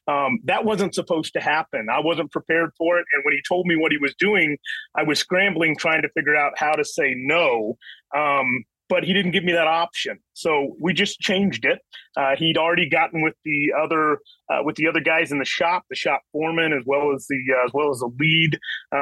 Um, 0.07 0.39
that 0.45 0.65
wasn't 0.65 0.95
supposed 0.95 1.33
to 1.33 1.39
happen. 1.39 1.85
I 1.91 1.99
wasn't 1.99 2.31
prepared 2.31 2.71
for 2.75 2.97
it. 2.97 3.05
And 3.13 3.23
when 3.23 3.35
he 3.35 3.41
told 3.47 3.67
me 3.67 3.75
what 3.75 3.91
he 3.91 3.99
was 3.99 4.15
doing, 4.17 4.57
I 4.95 5.03
was 5.03 5.19
scrambling 5.19 5.77
trying 5.77 6.01
to 6.01 6.09
figure 6.17 6.35
out 6.35 6.53
how 6.57 6.71
to 6.71 6.83
say 6.83 7.13
no. 7.15 7.77
Um, 8.15 8.63
but 8.89 9.03
he 9.03 9.13
didn't 9.13 9.31
give 9.31 9.43
me 9.43 9.51
that 9.51 9.67
option. 9.67 10.19
So 10.33 10.75
we 10.79 10.93
just 10.93 11.19
changed 11.19 11.65
it. 11.65 11.79
Uh, 12.15 12.35
he'd 12.37 12.57
already 12.57 12.89
gotten 12.89 13.21
with 13.21 13.35
the 13.43 13.73
other 13.79 14.19
uh, 14.49 14.63
with 14.63 14.75
the 14.75 14.87
other 14.87 15.01
guys 15.01 15.31
in 15.31 15.39
the 15.39 15.45
shop, 15.45 15.83
the 15.89 15.95
shop 15.95 16.21
foreman, 16.31 16.73
as 16.73 16.83
well 16.85 17.13
as 17.13 17.27
the 17.27 17.39
uh, 17.55 17.65
as 17.65 17.71
well 17.73 17.91
as 17.91 17.99
the 17.99 18.11
lead 18.19 18.59
uh, 18.93 18.97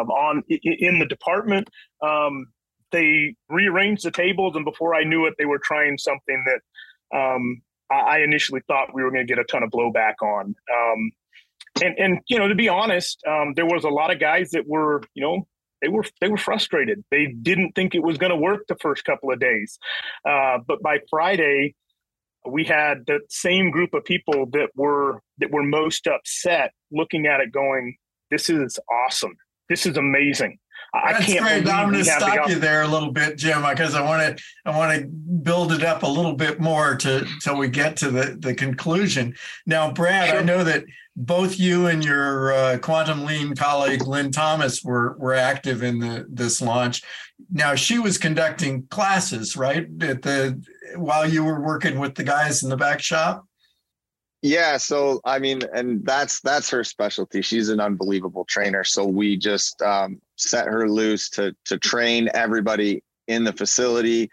um, 0.00 0.10
on 0.10 0.42
in 0.48 0.98
the 0.98 1.06
department. 1.06 1.68
Um, 2.02 2.46
they 2.92 3.36
rearranged 3.48 4.04
the 4.04 4.10
tables, 4.10 4.56
and 4.56 4.64
before 4.64 4.94
I 4.94 5.04
knew 5.04 5.26
it, 5.26 5.34
they 5.38 5.44
were 5.44 5.60
trying 5.62 5.98
something 5.98 6.44
that 6.46 7.16
um, 7.16 7.62
I, 7.90 8.20
initially 8.20 8.62
thought 8.66 8.94
we 8.94 9.02
were 9.02 9.10
going 9.10 9.26
to 9.26 9.32
get 9.32 9.40
a 9.40 9.44
ton 9.44 9.62
of 9.62 9.70
blowback 9.70 10.14
on. 10.22 10.54
Um, 10.72 11.12
and 11.82 11.98
and 11.98 12.18
you 12.28 12.38
know, 12.38 12.48
to 12.48 12.54
be 12.54 12.68
honest, 12.68 13.22
um, 13.28 13.54
there 13.54 13.66
was 13.66 13.84
a 13.84 13.88
lot 13.88 14.12
of 14.12 14.18
guys 14.18 14.50
that 14.50 14.66
were 14.66 15.02
you 15.14 15.22
know 15.22 15.46
they 15.82 15.88
were 15.88 16.04
they 16.20 16.28
were 16.28 16.36
frustrated. 16.36 17.04
They 17.10 17.26
didn't 17.26 17.72
think 17.72 17.94
it 17.94 18.02
was 18.02 18.18
going 18.18 18.30
to 18.30 18.36
work 18.36 18.66
the 18.68 18.76
first 18.76 19.04
couple 19.04 19.32
of 19.32 19.40
days, 19.40 19.78
uh, 20.28 20.58
but 20.66 20.82
by 20.82 20.98
Friday, 21.08 21.74
we 22.46 22.64
had 22.64 23.04
the 23.06 23.20
same 23.28 23.70
group 23.70 23.94
of 23.94 24.04
people 24.04 24.46
that 24.52 24.70
were 24.74 25.20
that 25.38 25.50
were 25.50 25.62
most 25.62 26.06
upset, 26.06 26.72
looking 26.90 27.26
at 27.26 27.40
it, 27.40 27.52
going, 27.52 27.96
"This 28.30 28.50
is 28.50 28.78
awesome. 28.90 29.36
This 29.68 29.86
is 29.86 29.96
amazing." 29.96 30.58
I 30.92 31.12
That's 31.12 31.26
can't 31.26 31.40
great. 31.40 31.68
I'm 31.68 31.90
going 31.90 32.04
to 32.04 32.10
stop 32.10 32.48
you 32.48 32.58
there 32.58 32.82
a 32.82 32.88
little 32.88 33.12
bit, 33.12 33.38
Jim, 33.38 33.62
because 33.68 33.94
I 33.94 34.02
want 34.02 34.38
to 34.38 34.44
I 34.64 34.76
want 34.76 35.00
to 35.00 35.06
build 35.06 35.72
it 35.72 35.84
up 35.84 36.02
a 36.02 36.08
little 36.08 36.34
bit 36.34 36.60
more 36.60 36.96
to 36.96 37.26
till 37.42 37.56
we 37.56 37.68
get 37.68 37.96
to 37.98 38.10
the 38.10 38.36
the 38.38 38.54
conclusion. 38.54 39.34
Now, 39.66 39.92
Brad, 39.92 40.30
sure. 40.30 40.38
I 40.38 40.42
know 40.42 40.64
that 40.64 40.84
both 41.16 41.58
you 41.58 41.86
and 41.86 42.04
your 42.04 42.52
uh, 42.52 42.78
quantum 42.78 43.24
lean 43.24 43.54
colleague 43.54 44.06
Lynn 44.06 44.32
Thomas 44.32 44.82
were 44.82 45.16
were 45.18 45.34
active 45.34 45.82
in 45.82 45.98
the 45.98 46.26
this 46.28 46.60
launch. 46.60 47.02
Now, 47.50 47.74
she 47.74 47.98
was 47.98 48.18
conducting 48.18 48.86
classes, 48.88 49.56
right, 49.56 49.86
at 50.00 50.22
the 50.22 50.62
while 50.96 51.28
you 51.28 51.44
were 51.44 51.60
working 51.60 51.98
with 51.98 52.14
the 52.14 52.24
guys 52.24 52.62
in 52.62 52.68
the 52.68 52.76
back 52.76 53.00
shop. 53.00 53.46
Yeah, 54.42 54.78
so 54.78 55.20
I 55.24 55.38
mean, 55.38 55.60
and 55.74 56.04
that's 56.04 56.40
that's 56.40 56.70
her 56.70 56.82
specialty. 56.82 57.42
She's 57.42 57.68
an 57.68 57.80
unbelievable 57.80 58.46
trainer. 58.46 58.84
So 58.84 59.04
we 59.04 59.36
just 59.36 59.82
um, 59.82 60.20
set 60.36 60.66
her 60.66 60.88
loose 60.88 61.28
to 61.30 61.54
to 61.66 61.78
train 61.78 62.30
everybody 62.32 63.02
in 63.28 63.44
the 63.44 63.52
facility. 63.52 64.30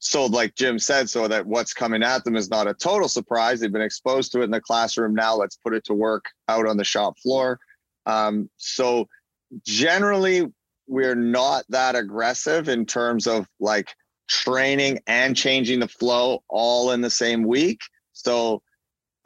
So, 0.00 0.26
like 0.26 0.54
Jim 0.54 0.78
said, 0.78 1.08
so 1.10 1.28
that 1.28 1.46
what's 1.46 1.72
coming 1.72 2.02
at 2.02 2.24
them 2.24 2.36
is 2.36 2.50
not 2.50 2.68
a 2.68 2.74
total 2.74 3.08
surprise. 3.08 3.60
They've 3.60 3.72
been 3.72 3.82
exposed 3.82 4.32
to 4.32 4.40
it 4.40 4.44
in 4.44 4.50
the 4.50 4.60
classroom. 4.60 5.14
Now, 5.14 5.36
let's 5.36 5.56
put 5.56 5.74
it 5.74 5.84
to 5.84 5.94
work 5.94 6.26
out 6.48 6.66
on 6.66 6.76
the 6.76 6.84
shop 6.84 7.18
floor. 7.18 7.58
Um, 8.06 8.48
so, 8.56 9.08
generally, 9.64 10.46
we're 10.88 11.14
not 11.16 11.64
that 11.68 11.94
aggressive 11.94 12.68
in 12.68 12.86
terms 12.86 13.26
of 13.26 13.46
like 13.60 13.94
training 14.28 15.00
and 15.06 15.36
changing 15.36 15.80
the 15.80 15.88
flow 15.88 16.42
all 16.48 16.90
in 16.92 17.00
the 17.02 17.10
same 17.10 17.44
week. 17.44 17.80
So 18.12 18.62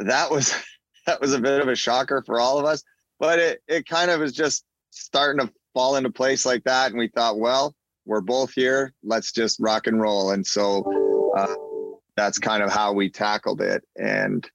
that 0.05 0.31
was 0.31 0.55
that 1.07 1.21
was 1.21 1.33
a 1.35 1.41
bit 1.41 1.61
of 1.61 1.69
a 1.69 1.77
shocker 1.77 2.23
for 2.25 2.41
all 2.41 2.59
of 2.59 2.65
us. 2.65 2.83
But 3.19 3.39
it 3.39 3.63
it 3.69 3.87
kind 3.87 4.11
of 4.11 4.23
is 4.23 4.33
just 4.33 4.65
starting 4.91 5.47
to 5.47 5.53
fall 5.75 5.97
into 5.97 6.11
place 6.11 6.45
like 6.45 6.65
that, 6.65 6.91
and 6.91 6.99
we 6.99 7.09
thought, 7.09 7.39
well, 7.39 7.75
we're 8.05 8.21
both 8.21 8.53
here. 8.53 8.93
Let's 9.03 9.33
just 9.33 9.59
rock 9.61 9.87
and 9.87 10.01
roll. 10.01 10.31
And 10.33 10.47
so 10.47 11.33
uh, 11.37 11.55
that's 12.17 12.39
kind 12.39 12.63
of 12.63 12.71
how 12.71 12.93
we 12.93 13.09
tackled 13.09 13.61
it. 13.61 13.83
And 13.97 14.49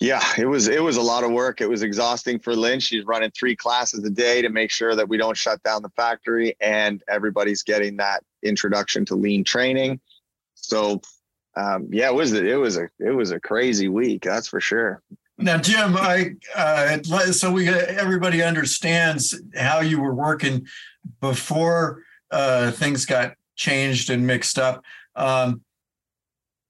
yeah, 0.00 0.22
it 0.38 0.46
was 0.46 0.68
it 0.68 0.82
was 0.82 0.96
a 0.96 1.02
lot 1.02 1.24
of 1.24 1.32
work. 1.32 1.60
It 1.60 1.68
was 1.68 1.82
exhausting 1.82 2.38
for 2.38 2.54
Lynn. 2.54 2.80
She's 2.80 3.04
running 3.04 3.32
three 3.32 3.56
classes 3.56 4.04
a 4.04 4.10
day 4.10 4.42
to 4.42 4.48
make 4.48 4.70
sure 4.70 4.94
that 4.94 5.08
we 5.08 5.16
don't 5.16 5.36
shut 5.36 5.62
down 5.62 5.82
the 5.82 5.90
factory 5.90 6.56
and 6.60 7.02
everybody's 7.08 7.62
getting 7.62 7.96
that 7.96 8.22
introduction 8.42 9.04
to 9.06 9.16
lean 9.16 9.42
training. 9.42 10.00
So 10.54 11.00
um, 11.58 11.88
yeah, 11.90 12.08
it 12.08 12.14
was 12.14 12.32
it 12.32 12.58
was 12.58 12.76
a 12.76 12.88
it 13.00 13.10
was 13.10 13.32
a 13.32 13.40
crazy 13.40 13.88
week. 13.88 14.22
That's 14.22 14.48
for 14.48 14.60
sure. 14.60 15.02
Now, 15.38 15.58
Jim, 15.58 15.96
I 15.96 16.34
uh, 16.54 17.02
so 17.32 17.50
we 17.50 17.68
everybody 17.68 18.42
understands 18.42 19.40
how 19.56 19.80
you 19.80 20.00
were 20.00 20.14
working 20.14 20.66
before 21.20 22.02
uh, 22.30 22.70
things 22.72 23.06
got 23.06 23.34
changed 23.56 24.10
and 24.10 24.26
mixed 24.26 24.58
up. 24.58 24.84
Um, 25.16 25.62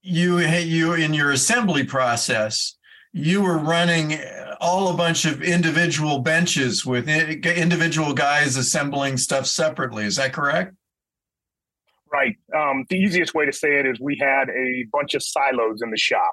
you 0.02 0.38
you 0.40 0.94
in 0.94 1.12
your 1.12 1.32
assembly 1.32 1.84
process, 1.84 2.76
you 3.12 3.42
were 3.42 3.58
running 3.58 4.18
all 4.60 4.88
a 4.88 4.96
bunch 4.96 5.24
of 5.26 5.42
individual 5.42 6.20
benches 6.20 6.84
with 6.86 7.08
individual 7.08 8.14
guys 8.14 8.56
assembling 8.56 9.18
stuff 9.18 9.46
separately. 9.46 10.04
Is 10.04 10.16
that 10.16 10.32
correct? 10.32 10.74
Right. 12.12 12.36
Um, 12.56 12.84
the 12.88 12.96
easiest 12.96 13.34
way 13.34 13.44
to 13.44 13.52
say 13.52 13.78
it 13.78 13.86
is 13.86 14.00
we 14.00 14.16
had 14.20 14.48
a 14.48 14.86
bunch 14.92 15.14
of 15.14 15.22
silos 15.22 15.82
in 15.82 15.90
the 15.90 15.98
shop. 15.98 16.32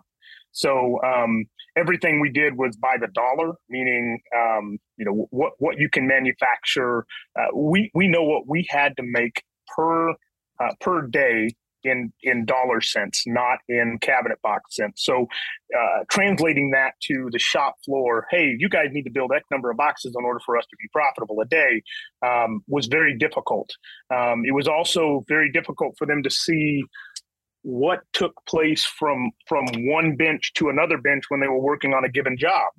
So 0.52 1.00
um, 1.04 1.46
everything 1.78 2.22
we 2.22 2.30
did 2.30 2.58
was 2.58 2.78
by 2.78 2.96
the 3.00 3.08
dollar, 3.08 3.54
meaning 3.70 4.20
um, 4.36 4.78
you 4.98 5.06
know 5.06 5.28
what 5.32 5.54
what 5.60 5.78
you 5.78 5.90
can 5.90 6.08
manufacture. 6.08 7.06
Uh, 7.38 7.48
we 7.54 7.92
we 7.94 8.08
know 8.08 8.24
what 8.24 8.48
we 8.48 8.66
had 8.70 8.96
to 8.98 9.04
make 9.04 9.44
per 9.76 10.12
uh, 10.12 10.74
per 10.80 11.08
day 11.08 11.50
in 11.86 12.12
in 12.24 12.46
dollar 12.46 12.82
sense, 12.82 13.24
not 13.26 13.60
in 13.70 13.98
cabinet 14.00 14.42
box 14.42 14.76
sense. 14.76 15.04
So, 15.04 15.28
uh, 15.78 16.04
translating 16.10 16.72
that 16.72 16.94
to 17.04 17.30
the 17.32 17.40
shop 17.40 17.76
floor, 17.86 18.28
hey, 18.32 18.56
you 18.58 18.68
guys 18.68 18.88
need 18.92 19.04
to 19.04 19.12
build 19.12 19.32
X 19.34 19.46
number 19.52 19.72
of 19.72 19.78
boxes 19.78 20.16
in 20.18 20.26
order 20.26 20.40
for 20.46 20.58
us 20.58 20.66
to 20.66 20.76
be 20.78 20.88
profitable 20.92 21.40
a 21.42 21.46
day, 21.46 21.82
um, 22.26 22.62
was 22.68 22.88
very 22.88 23.18
difficult. 23.18 23.70
Um, 24.14 24.44
it 24.46 24.54
was 24.54 24.68
also 24.68 25.24
very 25.28 25.52
difficult 25.52 25.96
for 25.98 26.08
them 26.08 26.24
to 26.24 26.30
see 26.30 26.84
what 27.62 28.02
took 28.14 28.34
place 28.48 28.86
from 28.86 29.32
from 29.48 29.66
one 29.88 30.16
bench 30.16 30.54
to 30.54 30.70
another 30.70 30.98
bench 30.98 31.26
when 31.30 31.40
they 31.40 31.48
were 31.48 31.62
working 31.62 31.94
on 31.94 32.04
a 32.04 32.10
given 32.10 32.38
job. 32.38 32.72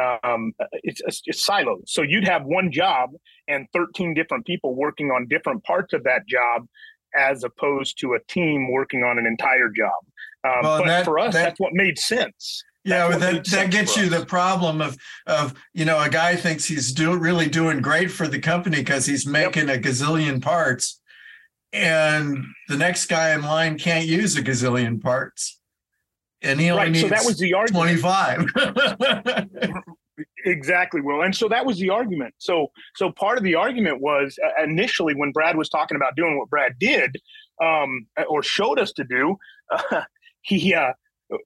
Um, 0.00 0.52
it's, 0.72 1.02
it's 1.26 1.44
silos. 1.44 1.82
So 1.86 2.00
you'd 2.00 2.26
have 2.26 2.44
one 2.44 2.72
job 2.72 3.10
and 3.48 3.66
13 3.74 4.14
different 4.14 4.46
people 4.46 4.74
working 4.74 5.10
on 5.10 5.26
different 5.28 5.62
parts 5.64 5.92
of 5.92 6.04
that 6.04 6.26
job 6.26 6.66
as 7.16 7.44
opposed 7.44 7.98
to 8.00 8.14
a 8.14 8.20
team 8.28 8.70
working 8.70 9.04
on 9.04 9.18
an 9.18 9.26
entire 9.26 9.68
job. 9.68 9.92
Um, 10.44 10.52
well, 10.62 10.78
but 10.78 10.86
that, 10.86 11.04
for 11.04 11.18
us, 11.18 11.34
that, 11.34 11.44
that's 11.44 11.60
what 11.60 11.72
made 11.72 11.98
sense. 11.98 12.64
Yeah, 12.84 13.08
well, 13.08 13.18
that 13.18 13.44
that 13.46 13.70
gets 13.70 13.96
you 13.96 14.08
the 14.08 14.24
problem 14.24 14.80
of 14.80 14.96
of 15.26 15.52
you 15.74 15.84
know 15.84 16.00
a 16.00 16.08
guy 16.08 16.34
thinks 16.34 16.64
he's 16.64 16.92
doing 16.92 17.20
really 17.20 17.46
doing 17.46 17.82
great 17.82 18.10
for 18.10 18.26
the 18.26 18.38
company 18.38 18.78
because 18.78 19.04
he's 19.04 19.26
making 19.26 19.68
yep. 19.68 19.78
a 19.78 19.80
gazillion 19.88 20.40
parts, 20.40 20.98
and 21.74 22.42
the 22.68 22.78
next 22.78 23.06
guy 23.06 23.34
in 23.34 23.42
line 23.42 23.78
can't 23.78 24.06
use 24.06 24.34
a 24.36 24.42
gazillion 24.42 25.00
parts, 25.00 25.60
and 26.40 26.58
he 26.58 26.70
only 26.70 26.84
right, 26.84 26.92
needs 26.92 27.02
so 27.02 27.08
that 27.08 27.24
was 27.26 27.38
the 27.38 27.52
argument. 27.52 28.00
twenty 28.00 28.00
five. 28.00 28.46
Exactly, 30.44 31.00
Will. 31.00 31.22
And 31.22 31.34
so 31.34 31.48
that 31.48 31.64
was 31.66 31.78
the 31.78 31.90
argument. 31.90 32.34
So 32.38 32.68
so 32.96 33.10
part 33.10 33.38
of 33.38 33.44
the 33.44 33.54
argument 33.54 34.00
was 34.00 34.38
uh, 34.44 34.62
initially 34.62 35.14
when 35.14 35.32
Brad 35.32 35.56
was 35.56 35.68
talking 35.68 35.96
about 35.96 36.16
doing 36.16 36.38
what 36.38 36.48
Brad 36.48 36.78
did 36.78 37.16
um, 37.62 38.06
or 38.28 38.42
showed 38.42 38.78
us 38.78 38.92
to 38.92 39.04
do, 39.04 39.36
uh, 39.70 40.02
he 40.42 40.74
uh, 40.74 40.92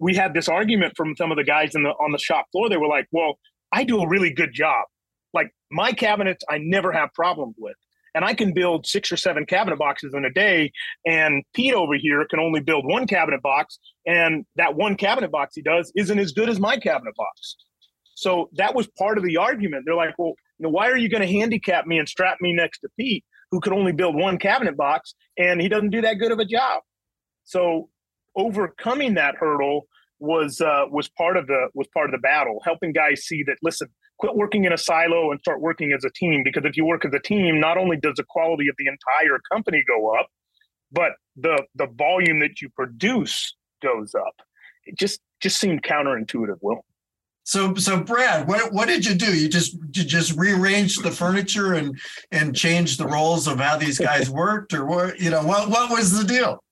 we 0.00 0.14
had 0.14 0.35
this 0.35 0.49
argument 0.49 0.95
from 0.97 1.14
some 1.16 1.31
of 1.31 1.37
the 1.37 1.45
guys 1.45 1.75
in 1.75 1.83
the 1.83 1.90
on 1.90 2.12
the 2.12 2.19
shop 2.19 2.47
floor. 2.52 2.69
They 2.69 2.76
were 2.76 2.88
like, 2.88 3.07
"Well, 3.12 3.38
I 3.73 3.85
do 3.85 4.00
a 4.00 4.09
really 4.09 4.33
good 4.33 4.52
job. 4.52 4.87
Like 5.33 5.50
my 5.71 5.93
cabinets, 5.93 6.45
I 6.49 6.59
never 6.59 6.93
have 6.93 7.12
problems 7.14 7.57
with." 7.59 7.76
and 8.14 8.25
I 8.25 8.33
can 8.33 8.52
build 8.52 8.87
six 8.87 9.11
or 9.11 9.16
seven 9.16 9.45
cabinet 9.45 9.78
boxes 9.78 10.14
in 10.14 10.25
a 10.25 10.31
day. 10.31 10.73
And 11.04 11.43
Pete 11.52 11.75
over 11.75 11.95
here 11.95 12.25
can 12.31 12.38
only 12.38 12.61
build 12.61 12.87
one 12.87 13.07
cabinet 13.07 13.43
box, 13.43 13.78
and 14.07 14.47
that 14.57 14.76
one 14.76 14.97
cabinet 14.97 15.31
box 15.31 15.54
he 15.54 15.62
does 15.62 15.93
isn't 15.97 16.19
as 16.19 16.33
good 16.33 16.49
as 16.49 16.61
my 16.61 16.76
cabinet 16.76 17.14
box. 17.16 17.57
So 18.14 18.50
that 18.54 18.75
was 18.75 18.87
part 18.99 19.18
of 19.18 19.25
the 19.25 19.37
argument. 19.37 19.85
They're 19.87 19.94
like, 19.94 20.14
well, 20.18 20.35
you 20.59 20.64
know, 20.64 20.71
why 20.71 20.88
are 20.90 20.97
you 20.97 21.09
going 21.09 21.23
to 21.23 21.33
handicap 21.33 21.87
me 21.87 21.99
and 21.99 22.09
strap 22.09 22.38
me 22.40 22.52
next 22.52 22.80
to 22.80 22.88
Pete, 22.99 23.25
who 23.50 23.61
could 23.61 23.73
only 23.73 23.92
build 23.92 24.14
one 24.14 24.38
cabinet 24.38 24.76
box 24.76 25.14
and 25.37 25.61
he 25.61 25.68
doesn't 25.68 25.90
do 25.90 26.00
that 26.02 26.14
good 26.14 26.33
of 26.33 26.38
a 26.38 26.44
job? 26.44 26.83
So 27.44 27.90
overcoming 28.37 29.14
that 29.14 29.35
hurdle 29.37 29.87
was 30.21 30.61
uh, 30.61 30.85
was 30.90 31.09
part 31.09 31.37
of 31.37 31.47
the 31.47 31.68
was 31.75 31.88
part 31.88 32.06
of 32.06 32.12
the 32.12 32.18
battle, 32.18 32.61
helping 32.64 32.92
guys 32.92 33.25
see 33.25 33.42
that 33.44 33.56
listen, 33.62 33.88
quit 34.18 34.37
working 34.37 34.64
in 34.64 34.73
a 34.73 34.78
silo 34.78 35.30
and 35.30 35.40
start 35.40 35.61
working 35.61 35.92
as 35.92 36.04
a 36.04 36.11
team. 36.11 36.42
Because 36.44 36.64
if 36.64 36.76
you 36.76 36.85
work 36.85 37.04
as 37.04 37.12
a 37.12 37.21
team, 37.21 37.61
not 37.61 37.76
only 37.76 37.97
does 37.97 38.14
the 38.16 38.25
quality 38.28 38.68
of 38.68 38.76
the 38.78 38.87
entire 38.87 39.38
company 39.52 39.83
go 39.87 40.14
up, 40.14 40.28
but 40.92 41.12
the 41.37 41.62
the 41.75 41.88
volume 41.99 42.38
that 42.40 42.61
you 42.62 42.68
produce 42.71 43.54
goes 43.83 44.14
up. 44.14 44.35
It 44.87 44.97
just 44.97 45.21
just 45.40 45.59
seemed 45.59 45.83
counterintuitive, 45.83 46.59
Will. 46.62 46.85
So, 47.44 47.74
so 47.74 48.00
Brad, 48.00 48.48
what 48.48 48.72
what 48.72 48.88
did 48.88 49.04
you 49.04 49.14
do? 49.14 49.38
You 49.38 49.48
just 49.48 49.74
you 49.74 50.02
just 50.02 50.36
rearranged 50.36 51.02
the 51.02 51.10
furniture 51.10 51.74
and 51.74 51.98
and 52.32 52.56
changed 52.56 52.98
the 52.98 53.06
roles 53.06 53.46
of 53.46 53.60
how 53.60 53.76
these 53.76 53.98
guys 53.98 54.30
worked, 54.30 54.72
or 54.72 54.86
what? 54.86 55.20
You 55.20 55.30
know, 55.30 55.44
what 55.44 55.68
what 55.68 55.90
was 55.90 56.18
the 56.18 56.24
deal? 56.24 56.64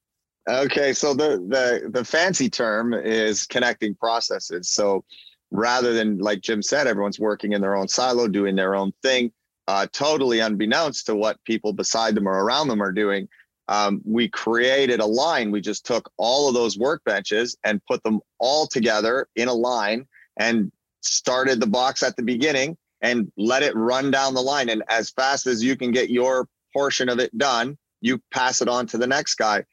Okay, 0.48 0.94
so 0.94 1.12
the 1.12 1.44
the 1.46 1.90
the 1.90 2.04
fancy 2.04 2.48
term 2.48 2.94
is 2.94 3.46
connecting 3.46 3.94
processes. 3.94 4.70
So 4.70 5.04
rather 5.50 5.92
than 5.92 6.18
like 6.18 6.40
Jim 6.40 6.62
said, 6.62 6.86
everyone's 6.86 7.20
working 7.20 7.52
in 7.52 7.60
their 7.60 7.76
own 7.76 7.86
silo, 7.86 8.26
doing 8.26 8.56
their 8.56 8.74
own 8.74 8.92
thing, 9.02 9.30
uh, 9.68 9.86
totally 9.92 10.40
unbeknownst 10.40 11.04
to 11.06 11.14
what 11.14 11.36
people 11.44 11.74
beside 11.74 12.14
them 12.14 12.26
or 12.26 12.44
around 12.44 12.68
them 12.68 12.82
are 12.82 12.92
doing. 12.92 13.28
Um, 13.68 14.00
we 14.04 14.28
created 14.28 15.00
a 15.00 15.06
line. 15.06 15.50
We 15.50 15.60
just 15.60 15.84
took 15.84 16.10
all 16.16 16.48
of 16.48 16.54
those 16.54 16.78
workbenches 16.78 17.56
and 17.62 17.84
put 17.84 18.02
them 18.02 18.20
all 18.38 18.66
together 18.66 19.28
in 19.36 19.48
a 19.48 19.54
line 19.54 20.06
and 20.36 20.72
started 21.00 21.60
the 21.60 21.66
box 21.66 22.02
at 22.02 22.16
the 22.16 22.22
beginning 22.22 22.76
and 23.00 23.30
let 23.36 23.62
it 23.62 23.74
run 23.74 24.10
down 24.10 24.34
the 24.34 24.40
line. 24.40 24.68
And 24.68 24.82
as 24.88 25.10
fast 25.10 25.46
as 25.46 25.62
you 25.62 25.76
can 25.76 25.90
get 25.90 26.10
your 26.10 26.48
portion 26.72 27.08
of 27.08 27.18
it 27.18 27.36
done, 27.36 27.76
you 28.00 28.20
pass 28.32 28.62
it 28.62 28.68
on 28.68 28.86
to 28.88 28.98
the 28.98 29.06
next 29.06 29.34
guy. 29.34 29.64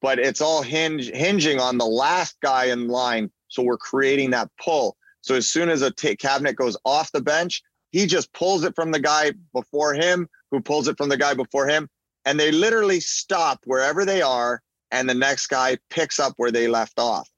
But 0.00 0.18
it's 0.18 0.40
all 0.40 0.62
hinge, 0.62 1.10
hinging 1.10 1.60
on 1.60 1.78
the 1.78 1.86
last 1.86 2.36
guy 2.42 2.66
in 2.66 2.88
line. 2.88 3.30
So 3.48 3.62
we're 3.62 3.76
creating 3.76 4.30
that 4.30 4.50
pull. 4.62 4.96
So 5.22 5.34
as 5.34 5.48
soon 5.48 5.68
as 5.68 5.82
a 5.82 5.90
t- 5.90 6.16
cabinet 6.16 6.54
goes 6.56 6.76
off 6.84 7.10
the 7.12 7.22
bench, 7.22 7.62
he 7.90 8.06
just 8.06 8.32
pulls 8.32 8.64
it 8.64 8.74
from 8.74 8.90
the 8.90 9.00
guy 9.00 9.32
before 9.52 9.94
him, 9.94 10.28
who 10.50 10.60
pulls 10.60 10.88
it 10.88 10.96
from 10.96 11.08
the 11.08 11.16
guy 11.16 11.34
before 11.34 11.66
him. 11.66 11.88
And 12.24 12.38
they 12.38 12.52
literally 12.52 13.00
stop 13.00 13.60
wherever 13.64 14.04
they 14.04 14.20
are. 14.20 14.62
And 14.90 15.08
the 15.08 15.14
next 15.14 15.46
guy 15.46 15.78
picks 15.90 16.20
up 16.20 16.34
where 16.36 16.50
they 16.50 16.68
left 16.68 16.98
off. 16.98 17.28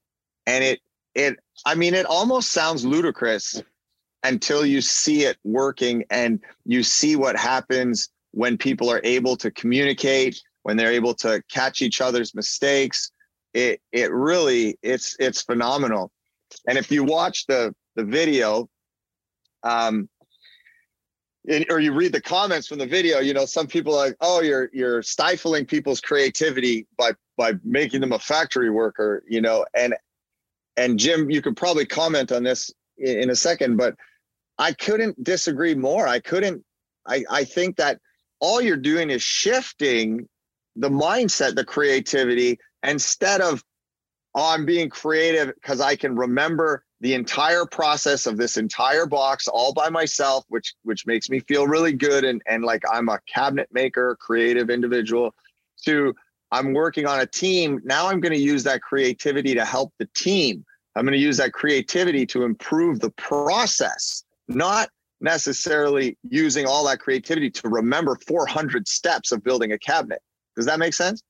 And 0.46 0.64
it 0.64 0.80
it 1.16 1.36
i 1.64 1.74
mean 1.74 1.94
it 1.94 2.06
almost 2.06 2.52
sounds 2.52 2.84
ludicrous 2.84 3.62
until 4.22 4.64
you 4.64 4.80
see 4.80 5.24
it 5.24 5.36
working 5.44 6.04
and 6.10 6.40
you 6.64 6.82
see 6.82 7.16
what 7.16 7.36
happens 7.36 8.08
when 8.32 8.58
people 8.58 8.90
are 8.90 9.00
able 9.02 9.36
to 9.36 9.50
communicate 9.50 10.40
when 10.66 10.76
they're 10.76 10.92
able 10.92 11.14
to 11.14 11.40
catch 11.48 11.80
each 11.80 12.00
other's 12.00 12.34
mistakes. 12.34 13.12
It 13.54 13.80
it 13.92 14.10
really 14.10 14.76
it's 14.82 15.14
it's 15.20 15.40
phenomenal. 15.40 16.10
And 16.66 16.76
if 16.76 16.90
you 16.90 17.04
watch 17.04 17.46
the 17.46 17.72
the 17.94 18.02
video 18.04 18.68
um 19.62 20.08
or 21.70 21.78
you 21.78 21.92
read 21.92 22.12
the 22.12 22.20
comments 22.20 22.66
from 22.66 22.78
the 22.78 22.86
video 22.86 23.20
you 23.20 23.32
know 23.32 23.46
some 23.46 23.68
people 23.68 23.94
are 23.94 24.08
like 24.08 24.16
oh 24.20 24.40
you're 24.40 24.68
you're 24.72 25.00
stifling 25.00 25.64
people's 25.64 26.00
creativity 26.00 26.88
by 26.98 27.12
by 27.36 27.52
making 27.62 28.00
them 28.00 28.10
a 28.10 28.18
factory 28.18 28.68
worker 28.68 29.22
you 29.28 29.40
know 29.40 29.64
and 29.72 29.94
and 30.76 30.98
Jim, 30.98 31.30
you 31.30 31.42
could 31.42 31.56
probably 31.56 31.86
comment 31.86 32.32
on 32.32 32.42
this 32.42 32.70
in, 32.98 33.30
a 33.30 33.36
second, 33.36 33.76
but 33.76 33.94
I 34.58 34.72
couldn't 34.72 35.22
disagree 35.22 35.74
more. 35.74 36.06
I 36.06 36.20
couldn't. 36.20 36.64
I, 37.06 37.24
I 37.30 37.44
think 37.44 37.76
that 37.76 38.00
all 38.40 38.60
you're 38.60 38.76
doing 38.76 39.10
is 39.10 39.22
shifting 39.22 40.28
the 40.76 40.90
mindset, 40.90 41.54
the 41.54 41.64
creativity, 41.64 42.58
instead 42.82 43.40
of, 43.40 43.64
oh, 44.34 44.52
I'm 44.54 44.66
being 44.66 44.90
creative 44.90 45.54
because 45.54 45.80
I 45.80 45.96
can 45.96 46.16
remember 46.16 46.84
the 47.00 47.14
entire 47.14 47.66
process 47.66 48.26
of 48.26 48.36
this 48.36 48.56
entire 48.56 49.06
box 49.06 49.48
all 49.48 49.72
by 49.72 49.88
myself, 49.88 50.44
which 50.48 50.74
which 50.82 51.06
makes 51.06 51.28
me 51.28 51.40
feel 51.40 51.66
really 51.66 51.92
good 51.92 52.24
and 52.24 52.42
and 52.46 52.64
like 52.64 52.82
I'm 52.90 53.08
a 53.08 53.20
cabinet 53.26 53.68
maker, 53.72 54.16
creative 54.20 54.70
individual. 54.70 55.34
To 55.84 56.14
I'm 56.52 56.72
working 56.72 57.06
on 57.06 57.20
a 57.20 57.26
team. 57.26 57.80
Now 57.84 58.08
I'm 58.08 58.20
going 58.20 58.32
to 58.32 58.40
use 58.40 58.62
that 58.64 58.80
creativity 58.82 59.54
to 59.54 59.64
help 59.64 59.92
the 59.98 60.08
team. 60.14 60.64
I'm 60.94 61.04
going 61.04 61.12
to 61.12 61.18
use 61.18 61.36
that 61.38 61.52
creativity 61.52 62.24
to 62.26 62.44
improve 62.44 63.00
the 63.00 63.10
process, 63.10 64.24
not 64.48 64.88
necessarily 65.20 66.16
using 66.28 66.66
all 66.66 66.84
that 66.86 67.00
creativity 67.00 67.50
to 67.50 67.68
remember 67.68 68.16
400 68.26 68.86
steps 68.86 69.32
of 69.32 69.42
building 69.42 69.72
a 69.72 69.78
cabinet. 69.78 70.20
Does 70.54 70.66
that 70.66 70.78
make 70.78 70.94
sense? 70.94 71.22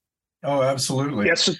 Oh, 0.44 0.62
absolutely. 0.62 1.26
Yes. 1.26 1.56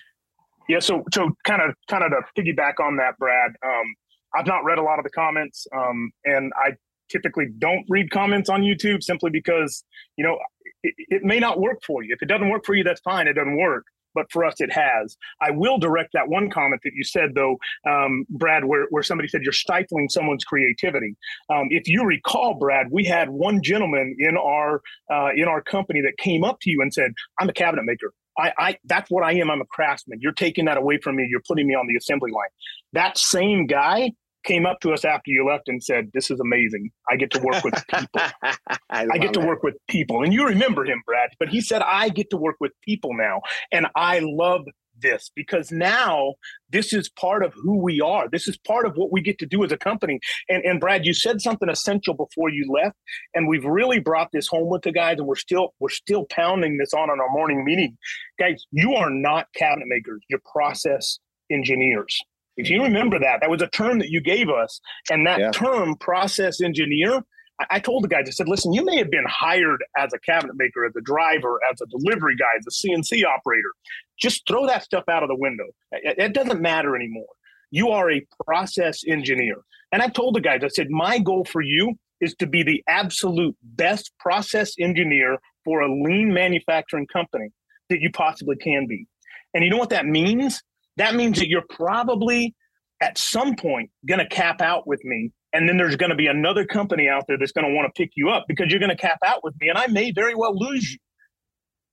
Yeah. 0.69 0.81
So, 0.81 1.03
so 1.13 1.31
kind 1.45 1.63
of, 1.63 1.75
kind 1.89 2.05
of 2.05 2.11
to 2.11 2.41
piggyback 2.41 2.75
on 2.81 2.97
that, 2.97 3.17
Brad. 3.19 3.53
Um, 3.65 3.95
I've 4.35 4.47
not 4.47 4.65
read 4.65 4.79
a 4.79 4.83
lot 4.83 4.99
of 4.99 5.05
the 5.05 5.11
comments, 5.11 5.67
um, 5.75 6.11
and 6.25 6.53
I 6.57 6.73
typically 7.09 7.47
don't 7.59 7.85
read 7.89 8.11
comments 8.11 8.49
on 8.49 8.63
YouTube 8.63 9.03
simply 9.03 9.31
because 9.31 9.85
you 10.17 10.25
know 10.25 10.39
it, 10.87 10.95
it, 11.09 11.23
may 11.25 11.39
not 11.39 11.61
work 11.61 11.79
for 11.85 12.03
you. 12.03 12.15
If 12.15 12.23
it 12.23 12.27
doesn't 12.27 12.49
work 12.49 12.65
for 12.65 12.75
you, 12.75 12.85
that's 12.85 13.01
fine. 13.01 13.27
It 13.27 13.35
doesn't 13.35 13.59
work. 13.59 13.85
But 14.15 14.33
for 14.33 14.47
us, 14.47 14.55
it 14.61 14.73
has. 14.73 15.15
I 15.43 15.51
will 15.51 15.77
direct 15.77 16.15
that 16.15 16.29
one 16.29 16.49
comment 16.49 16.81
that 16.85 16.93
you 16.95 17.05
said, 17.05 17.35
though, 17.35 17.59
um, 17.87 18.25
Brad, 18.31 18.65
where, 18.65 18.87
where 18.89 19.03
somebody 19.03 19.29
said 19.29 19.43
you're 19.43 19.53
stifling 19.53 20.09
someone's 20.09 20.43
creativity. 20.43 21.15
Um, 21.51 21.69
if 21.69 21.87
you 21.87 22.03
recall, 22.03 22.55
Brad, 22.55 22.87
we 22.91 23.05
had 23.05 23.29
one 23.29 23.63
gentleman 23.63 24.17
in 24.19 24.39
our 24.39 24.81
uh, 25.13 25.33
in 25.37 25.45
our 25.45 25.63
company 25.63 26.01
that 26.01 26.17
came 26.17 26.45
up 26.45 26.61
to 26.63 26.71
you 26.71 26.81
and 26.81 26.95
said, 26.95 27.13
"I'm 27.39 27.51
a 27.51 27.53
cabinet 27.53 27.85
maker. 27.85 28.15
I, 28.39 28.53
I 28.59 28.79
that's 28.85 29.11
what 29.11 29.23
I 29.23 29.33
am. 29.33 29.51
I'm 29.51 29.61
a 29.61 29.67
craftsman. 29.67 30.21
You're 30.23 30.33
taking 30.33 30.65
that 30.65 30.79
away 30.79 30.99
from 30.99 31.17
me. 31.17 31.27
You're 31.29 31.43
putting 31.47 31.67
me 31.67 31.75
on 31.75 31.87
the 31.87 31.97
assembly 31.97 32.31
line." 32.31 32.49
That 32.95 33.19
same 33.19 33.67
guy 33.67 34.13
came 34.47 34.65
up 34.65 34.81
to 34.81 34.93
us 34.93 35.05
after 35.05 35.31
you 35.31 35.47
left 35.47 35.69
and 35.69 35.83
said, 35.83 36.11
"This 36.15 36.31
is 36.31 36.41
amazing. 36.41 36.91
I 37.11 37.17
get 37.17 37.31
to 37.33 37.41
work 37.41 37.63
with 37.65 37.75
people. 37.89 38.09
I, 38.43 39.07
I, 39.13 39.19
get 39.19 39.35
to 39.35 39.41
it. 39.41 39.47
work 39.47 39.63
with 39.63 39.75
people." 39.89 40.23
And 40.23 40.33
you 40.33 40.47
remember 40.47 40.85
him, 40.85 41.03
Brad, 41.05 41.31
but 41.39 41.49
he 41.49 41.61
said, 41.61 41.83
"I 41.83 42.09
get 42.09 42.31
to 42.31 42.37
work 42.37 42.57
with 42.61 42.73
people 42.83 43.11
now, 43.15 43.43
and 43.73 43.87
I 43.95 44.21
love 44.23 44.63
this 44.99 45.31
because 45.37 45.71
now 45.71 46.33
this 46.71 46.95
is 46.95 47.11
part 47.11 47.45
of 47.45 47.53
who 47.53 47.77
we 47.77 48.01
are. 48.01 48.31
This 48.31 48.49
is 48.49 48.57
part 48.57 48.87
of 48.87 48.95
what 48.97 49.13
we 49.13 49.21
get 49.21 49.39
to 49.41 49.47
do 49.47 49.65
as 49.65 49.73
a 49.73 49.77
company." 49.77 50.21
And 50.49 50.65
and 50.65 50.81
Brad, 50.81 51.05
you 51.05 51.13
said 51.13 51.41
something 51.41 51.69
essential 51.69 52.15
before 52.15 52.49
you 52.49 52.71
left, 52.73 52.97
and 53.35 53.49
we've 53.49 53.65
really 53.65 54.01
brought 54.01 54.31
this 54.33 54.47
home 54.47 54.71
with 54.71 54.83
the 54.83 54.93
guys, 54.93 55.19
and 55.19 55.27
we're 55.27 55.35
still 55.37 55.75
we're 55.81 55.89
still 55.91 56.27
pounding 56.31 56.79
this 56.79 56.95
on 56.95 57.11
in 57.11 57.21
our 57.21 57.31
morning 57.31 57.65
meeting, 57.65 57.99
guys. 58.39 58.65
You 58.71 58.95
are 58.95 59.11
not 59.11 59.49
cabinet 59.55 59.89
makers. 59.89 60.23
You're 60.31 60.41
process 60.53 61.19
engineers. 61.51 62.19
If 62.57 62.71
you 62.71 62.83
remember 62.83 63.19
that, 63.19 63.41
that 63.41 63.51
was 63.51 63.63
a 63.63 63.69
term 63.69 63.99
that 63.99 64.09
you 64.09 64.21
gave 64.21 64.49
us. 64.49 64.81
And 65.11 65.27
that 65.27 65.39
yeah. 65.39 65.51
term, 65.51 65.97
process 65.97 66.61
engineer, 66.61 67.23
I, 67.71 67.81
told 67.81 68.05
the 68.05 68.09
guys, 68.09 68.25
I 68.27 68.31
said, 68.31 68.49
listen, 68.49 68.73
you 68.73 68.85
may 68.85 68.97
have 68.99 69.11
been 69.11 69.25
hired 69.27 69.83
as 69.97 70.13
a 70.13 70.19
cabinet 70.19 70.57
maker, 70.57 70.85
as 70.85 70.95
a 70.97 71.01
driver, 71.01 71.59
as 71.71 71.81
a 71.81 71.87
delivery 71.87 72.37
guy, 72.37 72.45
as 72.59 72.67
a 72.67 72.87
CNC 72.87 73.25
operator. 73.25 73.71
Just 74.19 74.47
throw 74.47 74.67
that 74.67 74.83
stuff 74.83 75.05
out 75.09 75.23
of 75.23 75.29
the 75.29 75.37
window. 75.37 75.65
It, 75.93 76.19
it 76.19 76.33
doesn't 76.35 76.61
matter 76.61 76.95
anymore. 76.95 77.29
You 77.71 77.91
are 77.91 78.11
a 78.11 78.27
process 78.45 79.03
engineer. 79.07 79.57
And 79.93 80.03
I 80.03 80.09
told 80.09 80.35
the 80.35 80.41
guys, 80.41 80.61
I 80.63 80.69
said, 80.69 80.91
my 80.91 81.19
goal 81.19 81.45
for 81.45 81.63
you 81.63 81.95
is 82.21 82.35
to 82.37 82.47
be 82.47 82.63
the 82.63 82.83
absolute 82.89 83.57
best 83.63 84.13
process 84.19 84.75
engineer 84.79 85.39
for 85.65 85.81
a 85.81 85.93
lean 85.93 86.33
manufacturing 86.33 87.07
company 87.07 87.49
that 87.89 88.01
you 88.01 88.11
possibly 88.11 88.57
can 88.57 88.87
be. 88.87 89.07
And 89.55 89.65
you 89.65 89.71
know 89.71 89.79
what 89.79 89.91
that 89.91 90.07
means? 90.07 90.63
That 90.97 91.15
means 91.15 91.39
that 91.39 91.49
you're 91.49 91.65
probably 91.69 92.55
at 93.01 93.19
some 93.19 93.55
point 93.57 93.91
going 94.07 94.19
to 94.19 94.29
cap 94.29 94.61
out 94.61 94.87
with 94.87 95.05
me. 95.05 95.31
And 95.53 95.69
then 95.69 95.77
there's 95.77 95.97
going 95.97 96.11
to 96.11 96.17
be 96.17 96.27
another 96.27 96.67
company 96.67 97.09
out 97.09 97.25
there 97.29 97.39
that's 97.39 97.53
going 97.53 97.67
to 97.67 97.75
want 97.75 97.87
to 97.87 97.99
pick 97.99 98.13
you 98.15 98.31
up 98.31 98.45
because 98.49 98.67
you're 98.71 98.81
going 98.81 98.91
to 98.91 98.97
cap 98.97 99.19
out 99.25 99.43
with 99.43 99.55
me. 99.61 99.69
And 99.69 99.79
I 99.79 99.87
may 99.87 100.13
very 100.13 100.35
well 100.35 100.57
lose 100.57 100.93
you. 100.93 100.99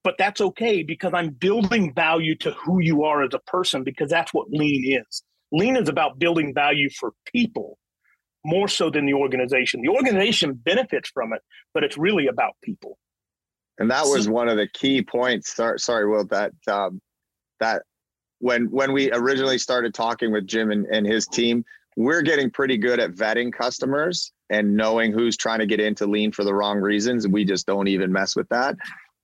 But 0.04 0.16
that's 0.18 0.42
okay 0.42 0.84
because 0.84 1.12
I'm 1.14 1.30
building 1.30 1.94
value 1.94 2.36
to 2.40 2.52
who 2.52 2.82
you 2.82 3.04
are 3.04 3.24
as 3.24 3.34
a 3.34 3.40
person 3.40 3.84
because 3.84 4.10
that's 4.10 4.34
what 4.34 4.50
lean 4.50 5.00
is. 5.00 5.24
Lean 5.54 5.78
is 5.78 5.88
about 5.88 6.20
building 6.20 6.54
value 6.54 6.90
for 6.90 7.14
people 7.32 7.78
more 8.44 8.68
so 8.68 8.90
than 8.90 9.06
the 9.06 9.14
organization. 9.14 9.82
The 9.82 9.90
organization 9.90 10.54
benefits 10.54 11.10
from 11.14 11.32
it, 11.32 11.42
but 11.74 11.86
it's 11.86 11.98
really 11.98 12.28
about 12.28 12.54
people. 12.62 12.98
And 13.78 13.90
that 13.92 14.06
was 14.06 14.28
one 14.28 14.50
of 14.50 14.58
the 14.58 14.68
key 14.68 15.02
points. 15.02 15.56
Sorry, 15.56 15.80
sorry 15.80 16.10
Will, 16.10 16.26
that 16.28 16.52
um, 16.68 17.02
that 17.60 17.84
when 18.44 18.70
when 18.72 18.92
we 18.92 19.10
originally 19.14 19.58
started 19.58 19.94
talking 19.94 20.30
with 20.30 20.46
Jim 20.46 20.70
and, 20.70 20.86
and 20.88 21.08
his 21.08 21.26
team, 21.28 21.64
we're 21.96 22.22
getting 22.22 22.52
pretty 22.52 22.78
good 22.78 23.00
at 23.00 23.12
vetting 23.12 23.54
customers 23.54 24.34
and 24.50 24.76
knowing 24.76 25.14
who's 25.14 25.38
trying 25.38 25.60
to 25.60 25.66
get 25.66 25.80
into 25.80 26.06
lean 26.06 26.30
for 26.30 26.44
the 26.44 26.54
wrong 26.54 26.80
reasons. 26.80 27.26
We 27.26 27.46
just 27.46 27.66
don't 27.66 27.88
even 27.88 28.12
mess 28.12 28.36
with 28.36 28.50
that. 28.50 28.76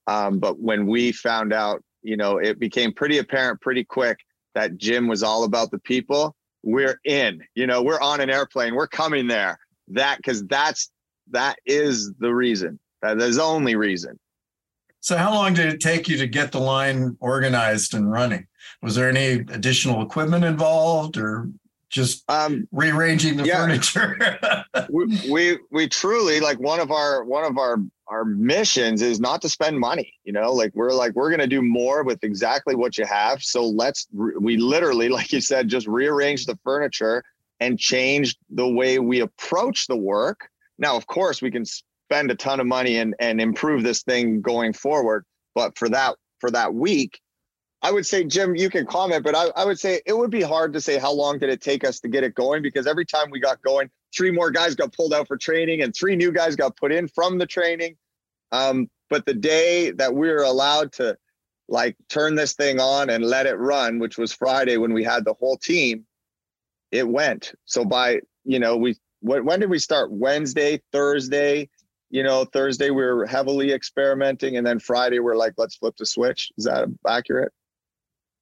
Um, 0.08 0.40
but 0.40 0.62
when 0.62 0.88
we 0.88 1.12
found 1.12 1.52
out, 1.52 1.84
you 2.02 2.16
know, 2.16 2.38
it 2.38 2.60
became 2.60 2.94
pretty 2.94 3.18
apparent 3.18 3.60
pretty 3.60 3.84
quick 3.84 4.20
that 4.56 4.78
Jim 4.78 5.10
was 5.10 5.22
all 5.22 5.44
about 5.44 5.70
the 5.70 5.80
people. 5.80 6.34
We're 6.64 6.98
in, 7.04 7.44
you 7.56 7.68
know, 7.68 7.84
we're 7.84 8.00
on 8.00 8.22
an 8.22 8.30
airplane, 8.30 8.74
we're 8.74 8.88
coming 8.88 9.28
there. 9.28 9.60
That 9.90 10.16
because 10.16 10.46
that's 10.48 10.90
that 11.32 11.58
is 11.66 12.14
the 12.20 12.34
reason. 12.34 12.80
That 13.02 13.18
is 13.18 13.36
the 13.36 13.44
only 13.44 13.76
reason. 13.76 14.18
So, 15.02 15.18
how 15.18 15.34
long 15.34 15.54
did 15.56 15.74
it 15.74 15.82
take 15.82 16.08
you 16.08 16.18
to 16.18 16.28
get 16.28 16.54
the 16.54 16.60
line 16.60 17.18
organized 17.20 17.94
and 17.94 18.10
running? 18.10 18.48
Was 18.82 18.96
there 18.96 19.10
any 19.10 19.40
additional 19.52 20.02
equipment 20.02 20.44
involved, 20.44 21.18
or 21.18 21.50
just 21.90 22.24
um, 22.30 22.68
rearranging 22.72 23.36
the 23.36 23.46
yeah. 23.46 23.58
furniture. 23.58 24.66
we, 24.90 25.06
we 25.30 25.58
we 25.72 25.88
truly 25.90 26.40
like 26.40 26.60
one 26.60 26.80
of 26.80 26.92
our 26.92 27.24
one 27.24 27.44
of 27.44 27.58
our 27.58 27.78
our 28.08 28.26
missions 28.26 29.02
is 29.02 29.20
not 29.20 29.42
to 29.42 29.50
spend 29.50 29.80
money. 29.80 30.14
You 30.24 30.34
know, 30.34 30.54
like 30.54 30.72
we're 30.76 30.92
like 30.92 31.14
we're 31.14 31.32
gonna 31.32 31.48
do 31.48 31.62
more 31.62 32.04
with 32.04 32.24
exactly 32.24 32.76
what 32.76 32.98
you 32.98 33.06
have. 33.06 33.44
So 33.44 33.66
let's 33.66 34.08
we 34.14 34.58
literally, 34.58 35.10
like 35.10 35.34
you 35.34 35.42
said, 35.42 35.68
just 35.68 35.88
rearrange 35.88 36.46
the 36.46 36.58
furniture 36.64 37.24
and 37.60 37.78
change 37.78 38.38
the 38.50 38.68
way 38.68 39.00
we 39.00 39.20
approach 39.22 39.88
the 39.88 39.98
work. 39.98 40.50
Now, 40.78 40.96
of 40.96 41.08
course, 41.08 41.42
we 41.42 41.52
can 41.52 41.66
spend 41.66 42.32
a 42.32 42.36
ton 42.36 42.60
of 42.60 42.68
money 42.68 42.98
and 42.98 43.16
and 43.20 43.42
improve 43.42 43.84
this 43.84 44.04
thing 44.04 44.42
going 44.42 44.74
forward. 44.74 45.26
But 45.56 45.78
for 45.78 45.90
that 45.90 46.16
for 46.40 46.52
that 46.52 46.74
week, 46.74 47.20
I 47.82 47.92
would 47.92 48.06
say, 48.06 48.26
Jim, 48.26 48.56
you 48.56 48.70
can 48.70 48.86
comment, 48.86 49.24
but 49.24 49.36
I, 49.36 49.48
I, 49.56 49.64
would 49.64 49.80
say 49.80 50.02
it 50.06 50.18
would 50.18 50.30
be 50.30 50.42
hard 50.42 50.74
to 50.74 50.82
say 50.82 50.98
how 50.98 51.14
long 51.14 51.40
did 51.40 51.50
it 51.50 51.62
take 51.62 51.86
us 51.86 52.02
to 52.02 52.10
get 52.10 52.26
it 52.26 52.36
going 52.36 52.62
because 52.62 52.88
every 52.88 53.06
time 53.06 53.30
we 53.32 53.40
got 53.40 53.62
going, 53.62 53.90
three 54.14 54.32
more 54.32 54.52
guys 54.52 54.76
got 54.76 54.94
pulled 54.94 55.14
out 55.14 55.28
for 55.28 55.38
training 55.38 55.82
and 55.82 55.96
three 55.96 56.16
new 56.16 56.32
guys 56.32 56.58
got 56.58 56.76
put 56.76 56.92
in 56.92 57.08
from 57.08 57.38
the 57.38 57.46
training. 57.46 57.96
Um, 58.52 58.90
but 59.10 59.26
the 59.26 59.34
day 59.34 59.92
that 59.92 60.14
we 60.14 60.28
were 60.28 60.44
allowed 60.44 60.92
to 60.94 61.18
like 61.70 61.96
turn 62.10 62.36
this 62.36 62.54
thing 62.54 62.82
on 62.82 63.10
and 63.10 63.24
let 63.24 63.46
it 63.46 63.56
run, 63.56 64.00
which 64.00 64.18
was 64.18 64.34
Friday 64.34 64.76
when 64.76 64.92
we 64.92 65.04
had 65.04 65.24
the 65.24 65.36
whole 65.36 65.56
team, 65.56 66.06
it 66.92 67.08
went. 67.08 67.54
So 67.66 67.86
by, 67.86 68.20
you 68.44 68.60
know, 68.60 68.76
we, 68.76 68.98
when 69.22 69.60
did 69.60 69.70
we 69.70 69.80
start? 69.80 70.12
Wednesday, 70.12 70.82
Thursday, 70.92 71.70
you 72.10 72.24
know, 72.24 72.46
Thursday 72.46 72.90
we 72.90 73.04
were 73.04 73.26
heavily 73.26 73.72
experimenting, 73.72 74.58
and 74.58 74.66
then 74.66 74.80
Friday 74.80 75.20
we're 75.20 75.36
like, 75.36 75.54
let's 75.58 75.76
flip 75.76 75.96
the 75.98 76.06
switch. 76.06 76.52
Is 76.58 76.66
that 76.66 76.88
accurate? 77.08 77.54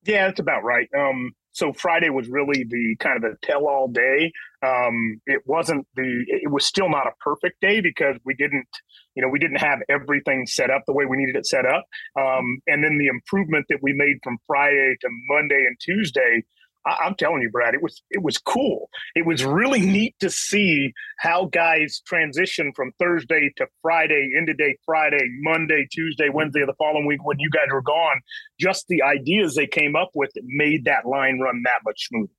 Yeah, 0.08 0.28
that's 0.28 0.39
about 0.39 0.63
right. 0.63 0.88
Um, 0.98 1.32
so 1.52 1.74
Friday 1.74 2.10
was 2.10 2.30
really 2.30 2.63
the 2.70 2.96
kind 3.00 3.17
of 3.17 3.24
the 3.24 3.36
tell-all 3.43 3.89
day. 3.89 4.32
Um, 4.65 5.20
it 5.26 5.41
wasn't 5.46 5.86
the. 5.96 6.24
It 6.28 6.52
was 6.52 6.65
still 6.65 6.89
not 6.89 7.08
a 7.08 7.12
perfect 7.20 7.60
day 7.62 7.82
because 7.82 8.15
we 8.24 8.36
didn't, 8.36 8.67
you 9.15 9.22
know, 9.22 9.30
we 9.30 9.39
didn't 9.39 9.58
have 9.58 9.80
everything 9.89 10.46
set 10.46 10.70
up 10.70 10.84
the 10.88 10.93
way 10.93 11.06
we 11.06 11.17
needed 11.17 11.36
it 11.36 11.46
set 11.46 11.65
up. 11.65 11.84
Um, 12.17 12.60
and 12.67 12.84
then 12.84 12.98
the 12.98 13.08
improvement 13.08 13.65
that 13.70 13.80
we 13.82 13.91
made 13.93 14.17
from 14.24 14.38
Friday 14.48 14.96
to 15.02 15.08
Monday 15.30 15.65
and 15.67 15.76
Tuesday 15.82 16.43
I, 16.88 17.08
am 17.08 17.15
telling 17.15 17.41
you, 17.41 17.50
Brad, 17.50 17.73
it 17.73 17.82
was 17.82 18.02
it 18.10 18.23
was 18.23 18.38
cool. 18.38 18.89
It 19.15 19.26
was 19.26 19.43
really 19.43 19.82
neat 19.82 20.15
to 20.19 20.30
see 20.30 20.93
how 21.19 21.45
guys 21.45 22.02
transition 22.06 22.71
from 22.76 22.91
Thursday 23.00 23.52
to 23.58 23.67
Friday, 23.82 24.32
into 24.38 24.54
day 24.54 24.78
Friday, 24.86 25.23
Monday, 25.41 25.88
Tuesday, 25.91 26.30
Wednesday 26.30 26.62
of 26.62 26.67
the 26.67 26.76
following 26.78 27.06
week 27.06 27.23
when 27.26 27.39
you 27.39 27.50
guys 27.50 27.67
were 27.71 27.82
gone. 27.82 28.21
Just 28.60 28.88
the 28.88 29.02
ideas 29.04 29.56
they 29.56 29.67
came 29.67 29.95
up 29.95 30.12
with 30.15 30.32
that 30.36 30.43
made 30.45 30.86
that 30.86 31.06
line 31.06 31.39
run 31.39 31.62
that 31.65 31.80
much 31.86 32.08
smoother. 32.08 32.32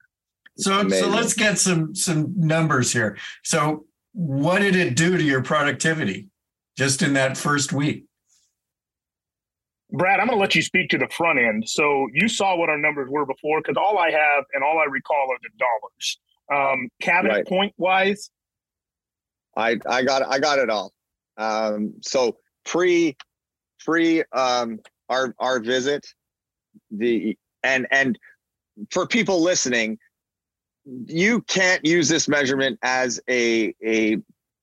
So, 0.57 0.89
so 0.89 1.09
let's 1.09 1.35
get 1.35 1.59
some 1.59 1.95
some 1.95 2.33
numbers 2.37 2.93
here. 2.93 3.17
So, 3.45 3.87
what 4.13 4.61
did 4.61 4.75
it 4.75 4.97
do 4.97 5.17
to 5.17 5.23
your 5.23 5.43
productivity 5.43 6.29
just 6.77 7.03
in 7.03 7.13
that 7.13 7.37
first 7.37 7.73
week? 7.73 8.08
Brad, 9.91 10.21
I'm 10.21 10.27
going 10.27 10.37
to 10.37 10.41
let 10.41 10.55
you 10.55 10.63
speak 10.63 10.91
to 10.91 10.99
the 10.99 11.09
front 11.09 11.39
end. 11.39 11.69
So 11.69 12.09
you 12.13 12.29
saw 12.29 12.57
what 12.57 12.69
our 12.69 12.79
numbers 12.79 13.09
were 13.11 13.25
before, 13.25 13.61
because 13.61 13.77
all 13.77 13.99
I 13.99 14.11
have 14.11 14.45
and 14.53 14.63
all 14.63 14.79
I 14.79 14.85
recall 14.85 15.29
are 15.31 15.39
the 15.43 15.51
dollars. 15.59 16.19
Um, 16.51 16.89
cabinet 17.01 17.33
right. 17.33 17.47
point 17.47 17.75
wise, 17.77 18.31
I 19.57 19.77
I 19.87 20.03
got 20.03 20.23
I 20.23 20.39
got 20.39 20.59
it 20.59 20.71
all. 20.71 20.93
Um, 21.37 21.95
so 22.01 22.37
pre 22.65 23.17
pre 23.85 24.25
um, 24.33 24.81
our 25.09 25.35
our 25.39 25.61
visit, 25.61 26.07
the 26.91 27.37
and 27.63 27.87
and 27.91 28.19
for 28.91 29.07
people 29.07 29.43
listening, 29.43 29.99
you 31.07 31.43
can't 31.43 31.85
use 31.85 32.09
this 32.09 32.29
measurement 32.29 32.79
as 32.83 33.21
a 33.29 33.75
a 33.85 34.19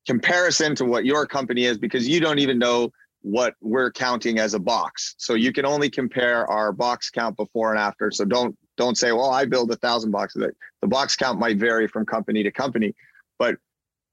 comparison 0.07 0.75
to 0.75 0.85
what 0.85 1.05
your 1.05 1.25
company 1.25 1.65
is 1.65 1.77
because 1.77 2.07
you 2.07 2.19
don't 2.19 2.39
even 2.39 2.57
know 2.57 2.91
what 3.25 3.55
we're 3.59 3.91
counting 3.91 4.37
as 4.37 4.53
a 4.53 4.59
box. 4.59 5.15
So 5.17 5.33
you 5.33 5.51
can 5.51 5.65
only 5.65 5.89
compare 5.89 6.45
our 6.45 6.71
box 6.71 7.09
count 7.09 7.35
before 7.35 7.71
and 7.71 7.79
after. 7.79 8.11
So 8.11 8.23
don't 8.23 8.55
don't 8.77 8.95
say, 8.95 9.13
well, 9.13 9.31
I 9.31 9.45
build 9.45 9.71
a 9.71 9.75
thousand 9.77 10.11
boxes. 10.11 10.51
The 10.81 10.87
box 10.87 11.15
count 11.15 11.39
might 11.39 11.57
vary 11.57 11.87
from 11.87 12.05
company 12.05 12.43
to 12.43 12.51
company, 12.51 12.93
but 13.39 13.55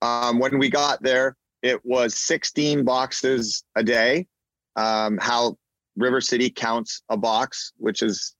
um, 0.01 0.38
when 0.38 0.59
we 0.59 0.70
got 0.70 1.03
there, 1.03 1.37
it 1.61 1.85
was 1.85 2.14
16 2.14 2.85
boxes 2.85 3.64
a 3.77 3.83
day. 3.83 4.29
Um, 4.77 5.18
how 5.20 5.59
River 5.94 6.22
City 6.22 6.48
counts 6.48 7.03
a 7.11 7.16
box, 7.18 7.72
which 7.77 8.03
is, 8.03 8.35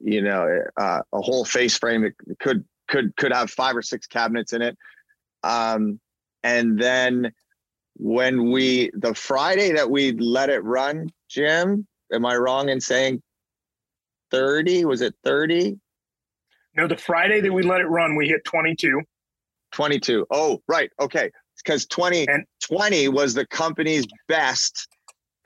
you 0.00 0.22
know, 0.22 0.62
uh, 0.76 1.00
a 1.12 1.20
whole 1.20 1.44
face 1.44 1.76
frame. 1.76 2.04
It 2.04 2.14
could 2.38 2.64
could 2.86 3.16
could 3.16 3.32
have 3.32 3.50
five 3.50 3.76
or 3.76 3.82
six 3.82 4.06
cabinets 4.06 4.52
in 4.52 4.62
it. 4.62 4.78
Um, 5.42 5.98
and 6.44 6.78
then 6.78 7.32
when 7.98 8.50
we 8.50 8.90
the 8.94 9.14
Friday 9.14 9.72
that 9.72 9.90
we 9.90 10.12
let 10.12 10.50
it 10.50 10.62
run, 10.64 11.10
Jim, 11.28 11.86
am 12.12 12.26
I 12.26 12.36
wrong 12.36 12.68
in 12.68 12.80
saying 12.80 13.22
30? 14.30 14.84
Was 14.84 15.00
it 15.00 15.14
30? 15.24 15.78
No, 16.76 16.86
the 16.86 16.96
Friday 16.96 17.40
that 17.40 17.52
we 17.52 17.62
let 17.62 17.80
it 17.80 17.86
run, 17.86 18.16
we 18.16 18.28
hit 18.28 18.44
22. 18.44 19.00
22. 19.72 20.26
Oh, 20.30 20.62
right. 20.68 20.90
Okay. 21.00 21.30
Because 21.64 21.86
20 21.86 22.28
and 22.28 22.44
20 22.62 23.08
was 23.08 23.34
the 23.34 23.46
company's 23.46 24.06
best. 24.28 24.88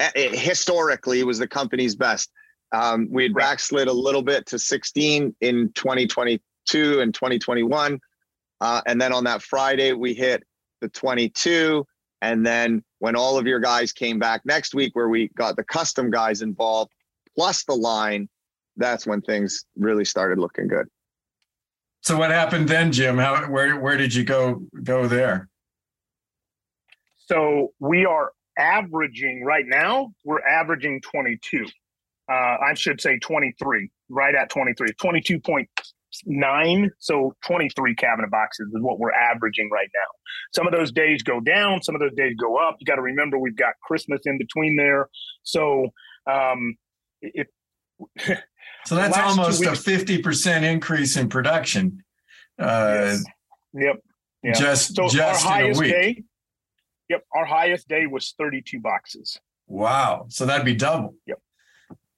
It, 0.00 0.36
historically, 0.36 1.22
was 1.22 1.38
the 1.38 1.46
company's 1.46 1.94
best. 1.94 2.30
Um, 2.72 3.08
we 3.10 3.24
had 3.24 3.34
right. 3.34 3.42
backslid 3.42 3.88
a 3.88 3.92
little 3.92 4.22
bit 4.22 4.46
to 4.46 4.58
16 4.58 5.34
in 5.40 5.72
2022 5.74 7.00
and 7.00 7.14
2021. 7.14 8.00
Uh, 8.60 8.80
and 8.86 9.00
then 9.00 9.12
on 9.12 9.24
that 9.24 9.42
Friday, 9.42 9.92
we 9.92 10.14
hit 10.14 10.42
the 10.80 10.88
22. 10.88 11.86
And 12.22 12.44
then 12.44 12.82
when 12.98 13.16
all 13.16 13.38
of 13.38 13.46
your 13.46 13.60
guys 13.60 13.92
came 13.92 14.18
back 14.18 14.42
next 14.44 14.74
week, 14.74 14.94
where 14.94 15.08
we 15.08 15.28
got 15.36 15.56
the 15.56 15.64
custom 15.64 16.10
guys 16.10 16.42
involved, 16.42 16.92
plus 17.34 17.64
the 17.64 17.74
line, 17.74 18.28
that's 18.76 19.06
when 19.06 19.20
things 19.22 19.64
really 19.76 20.04
started 20.04 20.38
looking 20.38 20.68
good. 20.68 20.86
So 22.02 22.18
what 22.18 22.30
happened 22.30 22.68
then, 22.68 22.92
Jim? 22.92 23.18
How 23.18 23.46
where 23.46 23.78
where 23.78 23.96
did 23.96 24.14
you 24.14 24.24
go 24.24 24.62
go 24.82 25.06
there? 25.06 25.48
So 27.16 27.72
we 27.78 28.06
are 28.06 28.32
averaging 28.58 29.44
right 29.44 29.66
now. 29.66 30.12
We're 30.24 30.42
averaging 30.42 31.00
22. 31.02 31.66
Uh, 32.30 32.32
I 32.32 32.74
should 32.74 33.00
say 33.00 33.18
23, 33.18 33.90
right 34.08 34.34
at 34.34 34.50
23, 34.50 34.92
22 34.92 35.40
point 35.40 35.68
nine, 36.26 36.90
so 36.98 37.34
23 37.46 37.94
cabinet 37.94 38.30
boxes 38.30 38.68
is 38.68 38.80
what 38.80 38.98
we're 38.98 39.12
averaging 39.12 39.70
right 39.70 39.88
now. 39.94 40.06
Some 40.54 40.66
of 40.66 40.72
those 40.72 40.92
days 40.92 41.22
go 41.22 41.40
down, 41.40 41.82
some 41.82 41.94
of 41.94 42.00
those 42.00 42.14
days 42.16 42.34
go 42.40 42.56
up. 42.56 42.76
You 42.80 42.86
got 42.86 42.96
to 42.96 43.02
remember 43.02 43.38
we've 43.38 43.56
got 43.56 43.74
Christmas 43.82 44.20
in 44.24 44.38
between 44.38 44.76
there. 44.76 45.08
So, 45.42 45.88
um, 46.26 46.76
if 47.20 47.46
so 48.86 48.94
that's 48.94 49.16
almost 49.16 49.60
weeks, 49.60 49.86
a 49.86 49.90
50% 49.90 50.62
increase 50.62 51.16
in 51.16 51.28
production. 51.28 52.02
Uh, 52.58 52.92
yes. 52.94 53.24
Yep. 53.74 53.96
Yeah. 54.42 54.52
Just, 54.52 54.96
so 54.96 55.08
just 55.08 55.44
our 55.44 55.52
highest 55.52 55.80
day. 55.80 56.24
Yep. 57.08 57.24
Our 57.34 57.44
highest 57.44 57.88
day 57.88 58.06
was 58.06 58.34
32 58.38 58.80
boxes. 58.80 59.38
Wow. 59.66 60.26
So 60.28 60.46
that'd 60.46 60.64
be 60.64 60.74
double. 60.74 61.14
Yep. 61.26 61.38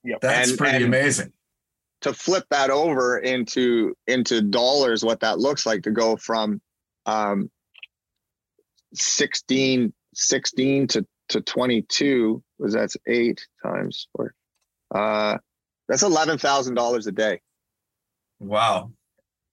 Yep. 0.04 0.20
That's 0.20 0.50
and, 0.50 0.58
pretty 0.58 0.76
and, 0.76 0.86
amazing 0.86 1.32
to 2.02 2.12
flip 2.12 2.44
that 2.50 2.70
over 2.70 3.18
into 3.18 3.96
into 4.06 4.42
dollars, 4.42 5.04
what 5.04 5.20
that 5.20 5.38
looks 5.38 5.66
like 5.66 5.82
to 5.82 5.90
go 5.90 6.16
from 6.16 6.60
um, 7.06 7.50
16, 8.94 9.92
16 10.14 10.86
to, 10.88 11.06
to 11.30 11.40
22 11.40 12.42
was 12.58 12.74
that's 12.74 12.96
eight 13.06 13.46
times 13.64 14.08
four. 14.14 14.34
Uh, 14.94 15.38
that's 15.88 16.02
$11,000 16.02 17.06
a 17.06 17.12
day. 17.12 17.40
Wow. 18.38 18.92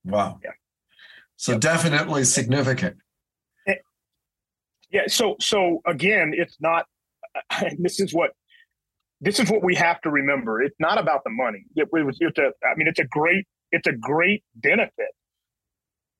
Wow. 0.04 0.40
Yeah. 0.44 0.52
So 1.38 1.54
yep. 1.54 1.62
definitely 1.62 2.24
significant. 2.26 2.98
Yeah. 4.92 5.04
So, 5.08 5.36
so 5.40 5.82
again, 5.86 6.34
it's 6.36 6.58
not, 6.60 6.86
And 7.52 7.78
this 7.84 8.00
is 8.00 8.14
what 8.14 8.32
this 9.22 9.40
is 9.40 9.50
what 9.50 9.64
we 9.64 9.76
have 9.76 10.02
to 10.02 10.10
remember. 10.10 10.62
It's 10.62 10.80
not 10.80 10.98
about 10.98 11.24
the 11.24 11.32
money. 11.32 11.66
It, 11.76 11.90
it 11.92 12.06
was, 12.06 12.18
it's 12.20 12.38
a, 12.38 12.52
I 12.66 12.76
mean, 12.78 12.88
it's 12.88 13.00
a 13.00 13.06
great, 13.06 13.46
it's 13.72 13.88
a 13.88 13.94
great 13.94 14.44
benefit, 14.56 15.14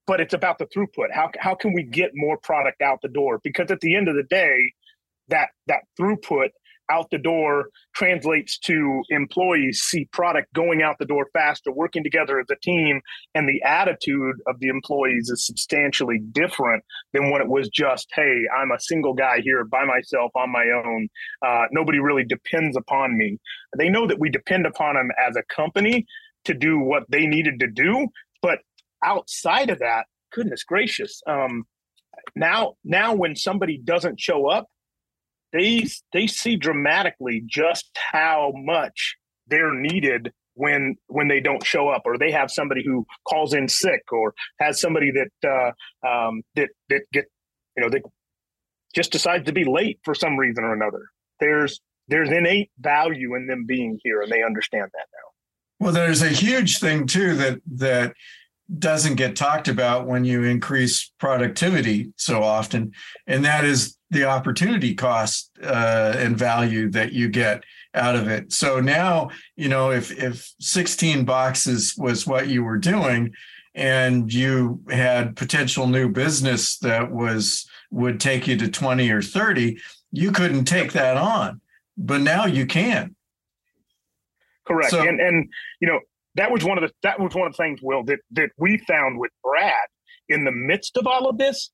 but 0.06 0.20
it's 0.20 0.34
about 0.34 0.58
the 0.58 0.66
throughput. 0.66 1.12
How, 1.14 1.32
how 1.40 1.56
can 1.56 1.74
we 1.74 1.84
get 1.84 2.12
more 2.14 2.38
product 2.38 2.82
out 2.82 3.00
the 3.02 3.10
door? 3.10 3.40
Because 3.44 3.72
at 3.72 3.80
the 3.80 3.96
end 3.96 4.08
of 4.10 4.16
the 4.16 4.24
day, 4.24 4.74
that, 5.30 5.50
that 5.68 5.82
throughput 6.00 6.50
out 6.90 7.10
the 7.12 7.18
door 7.18 7.70
translates 7.96 8.58
to 8.60 9.02
employees 9.10 9.82
see 9.82 10.06
product 10.12 10.54
going 10.54 10.82
out 10.82 10.98
the 11.00 11.06
door 11.06 11.28
faster, 11.34 11.72
working 11.72 12.04
together 12.04 12.40
as 12.40 12.48
a 12.50 12.56
team, 12.62 13.02
and 13.36 13.48
the 13.48 13.62
attitude 13.64 14.36
of 14.48 14.60
the 14.60 14.68
employees 14.68 15.30
is 15.30 15.46
substantially 15.46 16.20
different 16.32 16.84
than 17.14 17.32
when 17.32 17.42
it 17.42 17.48
was 17.48 17.70
just, 17.70 18.08
hey, 18.14 18.44
I'm 18.58 18.72
a 18.72 18.80
single 18.80 19.14
guy 19.14 19.42
here 19.42 19.64
by 19.66 19.86
myself 19.86 20.32
on 20.36 20.52
my 20.52 20.66
own. 20.86 21.08
Uh, 21.46 21.66
nobody 21.72 22.00
really 22.00 22.24
depends 22.24 22.78
upon 22.78 23.18
me. 23.18 23.38
They 23.78 23.90
know 23.90 24.08
that 24.08 24.20
we 24.20 24.30
depend 24.30 24.66
upon 24.66 24.96
them 24.96 25.10
as 25.28 25.36
a 25.36 25.44
company 25.54 26.06
to 26.46 26.54
do 26.54 26.80
what 26.80 27.04
they 27.10 27.26
needed 27.26 27.60
to 27.60 27.68
do, 27.68 28.08
but 28.42 28.60
outside 29.04 29.70
of 29.70 29.80
that, 29.80 30.06
goodness 30.32 30.64
gracious, 30.64 31.22
um, 31.28 31.64
now 32.36 32.74
now 32.84 33.14
when 33.14 33.36
somebody 33.36 33.78
doesn't 33.78 34.20
show 34.20 34.48
up, 34.48 34.68
they 35.54 35.88
they 36.14 36.28
see 36.28 36.56
dramatically 36.56 37.44
just 37.46 37.90
how 38.12 38.52
much 38.56 39.16
they're 39.48 39.74
needed 39.74 40.32
when 40.54 40.96
when 41.08 41.28
they 41.28 41.40
don't 41.40 41.66
show 41.66 41.88
up 41.88 42.02
or 42.06 42.18
they 42.18 42.32
have 42.32 42.52
somebody 42.52 42.84
who 42.86 43.06
calls 43.28 43.54
in 43.54 43.68
sick 43.68 44.02
or 44.12 44.34
has 44.60 44.80
somebody 44.80 45.12
that 45.12 45.74
uh, 46.04 46.08
um, 46.08 46.42
that 46.56 46.70
that 46.90 47.02
get 47.14 47.26
you 47.78 47.84
know 47.84 47.90
that 47.90 48.02
just 48.94 49.12
decides 49.12 49.46
to 49.46 49.54
be 49.54 49.64
late 49.64 50.00
for 50.04 50.14
some 50.14 50.38
reason 50.38 50.64
or 50.64 50.74
another. 50.74 51.06
There's 51.40 51.80
there's 52.08 52.30
innate 52.30 52.72
value 52.80 53.36
in 53.36 53.48
them 53.48 53.66
being 53.66 54.00
here 54.04 54.22
and 54.22 54.32
they 54.32 54.44
understand 54.44 54.90
that 54.94 55.06
now. 55.14 55.86
Well 55.86 55.94
there's 55.94 56.22
a 56.22 56.30
huge 56.30 56.80
thing 56.80 57.08
too 57.08 57.36
that 57.36 57.60
that 57.76 58.14
doesn't 58.78 59.16
get 59.16 59.36
talked 59.36 59.68
about 59.68 60.08
when 60.08 60.26
you 60.26 60.44
increase 60.44 61.12
productivity 61.20 62.14
so 62.18 62.44
often 62.44 62.92
and 63.26 63.44
that 63.46 63.66
is 63.66 63.98
the 64.10 64.26
opportunity 64.26 64.96
cost 64.96 65.52
uh, 65.64 66.14
and 66.18 66.38
value 66.38 66.90
that 66.92 67.14
you 67.14 67.30
get 67.30 67.64
out 67.94 68.16
of 68.16 68.28
it. 68.28 68.52
So 68.52 68.80
now, 68.80 69.30
you 69.56 69.70
know, 69.70 69.92
if 69.92 70.12
if 70.12 70.52
16 70.60 71.26
boxes 71.26 71.96
was 71.98 72.26
what 72.26 72.48
you 72.48 72.64
were 72.64 72.78
doing 72.78 73.34
and 73.76 74.32
you 74.32 74.82
had 74.90 75.36
potential 75.36 75.88
new 75.88 76.10
business 76.10 76.78
that 76.80 77.12
was 77.12 77.68
would 77.92 78.20
take 78.20 78.48
you 78.48 78.56
to 78.58 78.70
20 78.70 79.10
or 79.10 79.22
30, 79.22 79.80
you 80.12 80.32
couldn't 80.32 80.66
take 80.66 80.94
that 80.94 81.18
on. 81.18 81.62
But 81.98 82.22
now 82.22 82.46
you 82.46 82.66
can. 82.66 83.16
Correct. 84.66 84.92
So, 84.92 85.02
and 85.02 85.20
and 85.20 85.50
you 85.80 85.88
know, 85.88 86.00
that 86.36 86.52
was 86.52 86.64
one 86.64 86.78
of 86.78 86.88
the 86.88 86.94
that 87.04 87.20
was 87.20 87.34
one 87.34 87.48
of 87.48 87.54
the 87.54 87.58
things, 87.58 87.82
Will, 87.82 88.04
that 88.06 88.20
that 88.32 88.52
we 88.58 88.78
found 88.88 89.20
with 89.20 89.32
Brad 89.44 89.88
in 90.30 90.46
the 90.46 90.52
midst 90.52 90.96
of 90.98 91.08
all 91.08 91.28
of 91.28 91.38
this. 91.38 91.72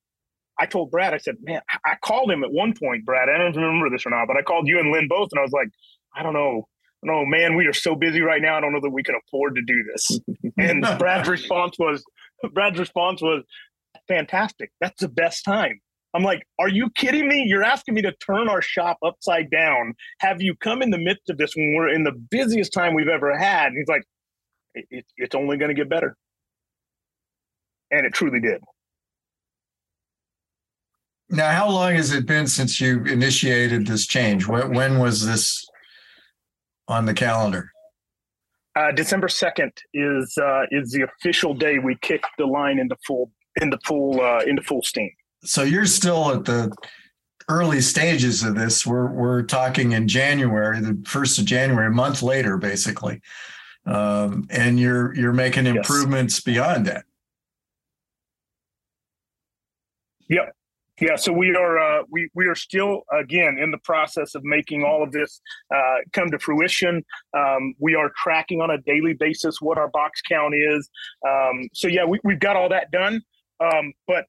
I 0.60 0.66
told 0.66 0.92
Brad, 0.92 1.14
I 1.14 1.18
said, 1.18 1.36
man, 1.42 1.62
I 1.86 1.96
called 2.02 2.32
him 2.32 2.44
at 2.44 2.52
one 2.52 2.74
point, 2.74 3.06
Brad. 3.06 3.30
I 3.30 3.38
don't 3.38 3.56
remember 3.56 3.90
this 3.90 4.06
or 4.06 4.10
not, 4.10 4.28
but 4.28 4.38
I 4.38 4.42
called 4.42 4.68
you 4.68 4.80
and 4.80 4.92
Lynn 4.92 5.08
both, 5.08 5.30
and 5.32 5.40
I 5.40 5.44
was 5.44 5.52
like, 5.52 5.68
I 6.16 6.24
don't 6.24 6.34
know. 6.34 6.68
No, 7.04 7.26
man, 7.26 7.56
we 7.56 7.68
are 7.68 7.74
so 7.74 7.96
busy 7.96 8.22
right 8.22 8.42
now. 8.42 8.58
I 8.58 8.62
don't 8.62 8.74
know 8.74 8.80
that 8.82 8.90
we 8.90 9.04
can 9.04 9.16
afford 9.16 9.56
to 9.56 9.62
do 9.62 9.84
this. 9.92 10.20
And 10.58 10.82
Brad's 10.98 11.28
response 11.28 11.78
was, 11.78 12.04
Brad's 12.54 12.80
response 12.80 13.22
was, 13.22 13.44
fantastic. 14.08 14.72
That's 14.80 15.02
the 15.02 15.10
best 15.10 15.44
time. 15.44 15.82
I'm 16.16 16.24
like, 16.24 16.48
are 16.60 16.70
you 16.70 16.90
kidding 16.92 17.28
me? 17.28 17.44
You're 17.46 17.64
asking 17.64 17.94
me 17.94 18.02
to 18.04 18.14
turn 18.14 18.48
our 18.48 18.62
shop 18.62 18.98
upside 19.04 19.52
down. 19.52 19.96
Have 20.20 20.42
you 20.42 20.56
come 20.56 20.82
in 20.82 20.90
the 20.90 20.98
midst 20.98 21.30
of 21.30 21.38
this 21.38 21.54
when 21.58 21.76
we're 21.76 21.90
in 21.90 22.06
the 22.06 22.14
busiest 22.14 22.72
time 22.72 22.94
we've 22.94 23.10
ever 23.10 23.38
had? 23.38 23.68
And 23.68 23.78
he's 23.78 23.88
like, 23.90 24.04
it, 24.74 24.86
it, 24.90 25.06
it's 25.18 25.36
only 25.36 25.58
going 25.58 25.70
to 25.70 25.76
get 25.76 25.90
better. 25.90 26.16
And 27.92 28.06
it 28.06 28.14
truly 28.14 28.40
did. 28.40 28.62
Now, 31.30 31.52
how 31.52 31.70
long 31.70 31.96
has 31.96 32.14
it 32.14 32.26
been 32.26 32.48
since 32.48 32.80
you 32.80 33.04
initiated 33.06 33.88
this 33.88 34.06
change? 34.06 34.48
When, 34.48 34.74
when 34.74 35.00
was 35.00 35.26
this 35.26 35.66
on 36.88 37.06
the 37.06 37.14
calendar? 37.14 37.72
Uh, 38.76 38.92
December 38.92 39.28
second 39.30 39.72
is 39.94 40.38
uh, 40.38 40.64
is 40.70 40.92
the 40.92 41.04
official 41.04 41.54
day 41.54 41.80
we 41.80 41.96
kick 42.02 42.24
the 42.38 42.46
line 42.46 42.78
into 42.78 42.96
full 43.08 43.32
into 43.62 43.78
full 43.86 44.20
uh, 44.22 44.42
into 44.46 44.62
full 44.62 44.84
steam. 44.84 45.10
So 45.44 45.64
you're 45.64 45.86
still 45.86 46.32
at 46.32 46.46
the 46.46 46.76
early 47.50 47.82
stages 47.82 48.44
of 48.44 48.56
this. 48.56 48.86
We're 48.86 49.12
we're 49.12 49.44
talking 49.44 49.94
in 49.94 50.08
January, 50.08 50.80
the 50.82 51.02
first 51.08 51.40
of 51.40 51.46
January, 51.46 51.88
a 51.88 51.92
month 51.92 52.22
later, 52.22 52.58
basically, 52.58 53.22
um, 53.86 54.46
and 54.50 54.80
you're 54.80 55.16
you're 55.16 55.34
making 55.34 55.68
improvements 55.68 56.36
yes. 56.36 56.44
beyond 56.44 56.86
that. 56.88 57.06
Yep, 60.28 60.55
yeah, 61.02 61.18
so 61.18 61.34
we 61.34 61.54
are 61.56 61.78
uh, 61.78 62.04
we 62.10 62.30
we 62.36 62.48
are 62.48 62.56
still 62.56 63.04
again 63.12 63.58
in 63.62 63.72
the 63.72 63.78
process 63.80 64.34
of 64.34 64.44
making 64.44 64.84
all 64.84 65.04
of 65.04 65.12
this 65.12 65.42
uh, 65.74 65.98
come 66.14 66.32
to 66.32 66.40
fruition. 66.40 67.04
Um, 67.38 67.74
we 67.80 67.96
are 67.96 68.12
tracking 68.16 68.62
on 68.62 68.70
a 68.72 68.78
daily 68.80 69.14
basis 69.14 69.60
what 69.60 69.78
our 69.78 69.90
box 69.90 70.22
count 70.22 70.54
is. 70.56 70.90
Um, 71.28 71.68
so 71.74 71.88
yeah, 71.90 72.06
we, 72.06 72.20
we've 72.24 72.40
got 72.40 72.56
all 72.56 72.70
that 72.70 72.92
done. 72.92 73.22
Um, 73.60 73.94
but 74.08 74.26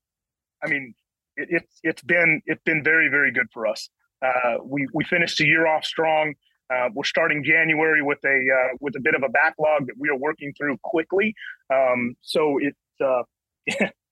I 0.65 0.69
mean, 0.69 0.95
it, 1.37 1.49
it's 1.51 1.81
it's 1.85 2.03
been 2.03 2.43
it's 2.47 2.63
been 2.65 2.83
very 2.83 3.09
very 3.09 3.31
good 3.31 3.47
for 3.53 3.69
us. 3.69 3.89
Uh, 4.21 4.57
we 4.65 4.89
we 4.93 5.05
finished 5.05 5.39
the 5.39 5.47
year 5.47 5.69
off 5.69 5.85
strong. 5.85 6.35
Uh, 6.69 6.89
we're 6.95 7.05
starting 7.05 7.45
January 7.45 8.03
with 8.03 8.19
a 8.25 8.29
uh, 8.29 8.77
with 8.81 8.97
a 8.97 9.01
bit 9.01 9.15
of 9.15 9.23
a 9.23 9.29
backlog 9.29 9.87
that 9.87 9.95
we 9.99 10.09
are 10.09 10.17
working 10.17 10.53
through 10.59 10.77
quickly. 10.83 11.33
Um, 11.73 12.17
so 12.23 12.59
it's 12.61 12.77
uh, 13.01 13.87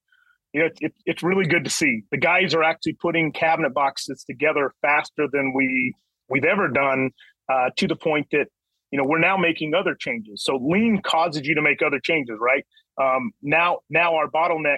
you 0.55 0.61
know, 0.61 0.69
it's, 0.79 0.97
it's 1.05 1.21
really 1.21 1.45
good 1.45 1.65
to 1.65 1.69
see. 1.69 2.03
The 2.11 2.17
guys 2.17 2.53
are 2.53 2.63
actually 2.63 2.93
putting 2.93 3.33
cabinet 3.33 3.73
boxes 3.73 4.23
together 4.23 4.71
faster 4.81 5.27
than 5.29 5.53
we 5.53 5.93
we've 6.29 6.45
ever 6.45 6.69
done, 6.69 7.09
uh, 7.51 7.71
to 7.75 7.87
the 7.89 7.95
point 7.97 8.27
that 8.31 8.45
you 8.89 8.97
know 8.97 9.03
we're 9.05 9.19
now 9.19 9.35
making 9.35 9.73
other 9.73 9.95
changes. 9.99 10.45
So 10.45 10.55
lean 10.55 11.01
causes 11.01 11.45
you 11.45 11.55
to 11.55 11.61
make 11.61 11.81
other 11.85 11.99
changes, 12.01 12.37
right? 12.39 12.65
Um, 13.01 13.31
now, 13.41 13.79
now 13.89 14.15
our 14.15 14.29
bottleneck 14.29 14.77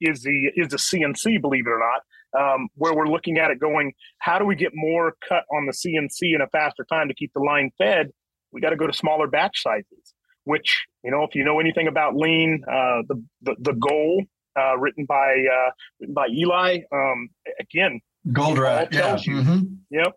is 0.00 0.22
the 0.22 0.50
is 0.56 0.68
the 0.68 0.78
CNC, 0.78 1.42
believe 1.42 1.66
it 1.66 1.70
or 1.70 1.78
not, 1.78 2.54
um, 2.54 2.68
where 2.76 2.94
we're 2.94 3.06
looking 3.06 3.36
at 3.36 3.50
it 3.50 3.60
going. 3.60 3.92
How 4.20 4.38
do 4.38 4.46
we 4.46 4.56
get 4.56 4.72
more 4.72 5.12
cut 5.28 5.44
on 5.54 5.66
the 5.66 5.72
CNC 5.72 6.34
in 6.34 6.40
a 6.40 6.48
faster 6.48 6.86
time 6.90 7.08
to 7.08 7.14
keep 7.14 7.32
the 7.34 7.42
line 7.42 7.70
fed? 7.76 8.12
We 8.50 8.62
got 8.62 8.70
to 8.70 8.76
go 8.76 8.86
to 8.86 8.94
smaller 8.94 9.26
batch 9.26 9.62
sizes. 9.62 10.14
Which 10.44 10.86
you 11.04 11.10
know, 11.10 11.22
if 11.22 11.34
you 11.34 11.44
know 11.44 11.60
anything 11.60 11.86
about 11.86 12.16
lean, 12.16 12.62
uh, 12.66 13.02
the, 13.06 13.22
the 13.42 13.56
the 13.60 13.72
goal 13.74 14.24
uh, 14.58 14.76
written 14.78 15.04
by 15.06 15.44
uh, 15.52 15.70
written 16.00 16.14
by 16.14 16.28
Eli. 16.28 16.78
Um, 16.92 17.28
again, 17.60 18.00
Goldratt. 18.28 18.92
Yeah. 18.92 19.18
You, 19.20 19.36
mm-hmm. 19.36 19.64
Yep. 19.90 20.12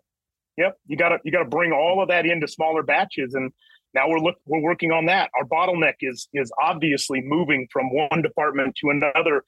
Yep. 0.58 0.76
You 0.86 0.96
got 0.96 1.08
to 1.10 1.18
you 1.24 1.32
got 1.32 1.42
to 1.42 1.48
bring 1.48 1.72
all 1.72 2.02
of 2.02 2.08
that 2.08 2.26
into 2.26 2.48
smaller 2.48 2.82
batches, 2.82 3.34
and 3.34 3.52
now 3.94 4.08
we're 4.08 4.20
look 4.20 4.36
we're 4.46 4.60
working 4.60 4.92
on 4.92 5.06
that. 5.06 5.30
Our 5.38 5.44
bottleneck 5.44 5.94
is 6.00 6.28
is 6.32 6.50
obviously 6.62 7.20
moving 7.22 7.68
from 7.72 7.92
one 7.92 8.22
department 8.22 8.76
to 8.76 8.90
another. 8.90 9.42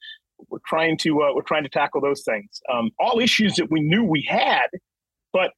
We're 0.49 0.59
trying 0.67 0.97
to 0.99 1.21
uh, 1.23 1.33
we're 1.33 1.41
trying 1.41 1.63
to 1.63 1.69
tackle 1.69 2.01
those 2.01 2.23
things. 2.23 2.61
Um, 2.71 2.91
all 2.99 3.19
issues 3.19 3.55
that 3.55 3.71
we 3.71 3.81
knew 3.81 4.03
we 4.03 4.25
had, 4.27 4.67
but 5.33 5.51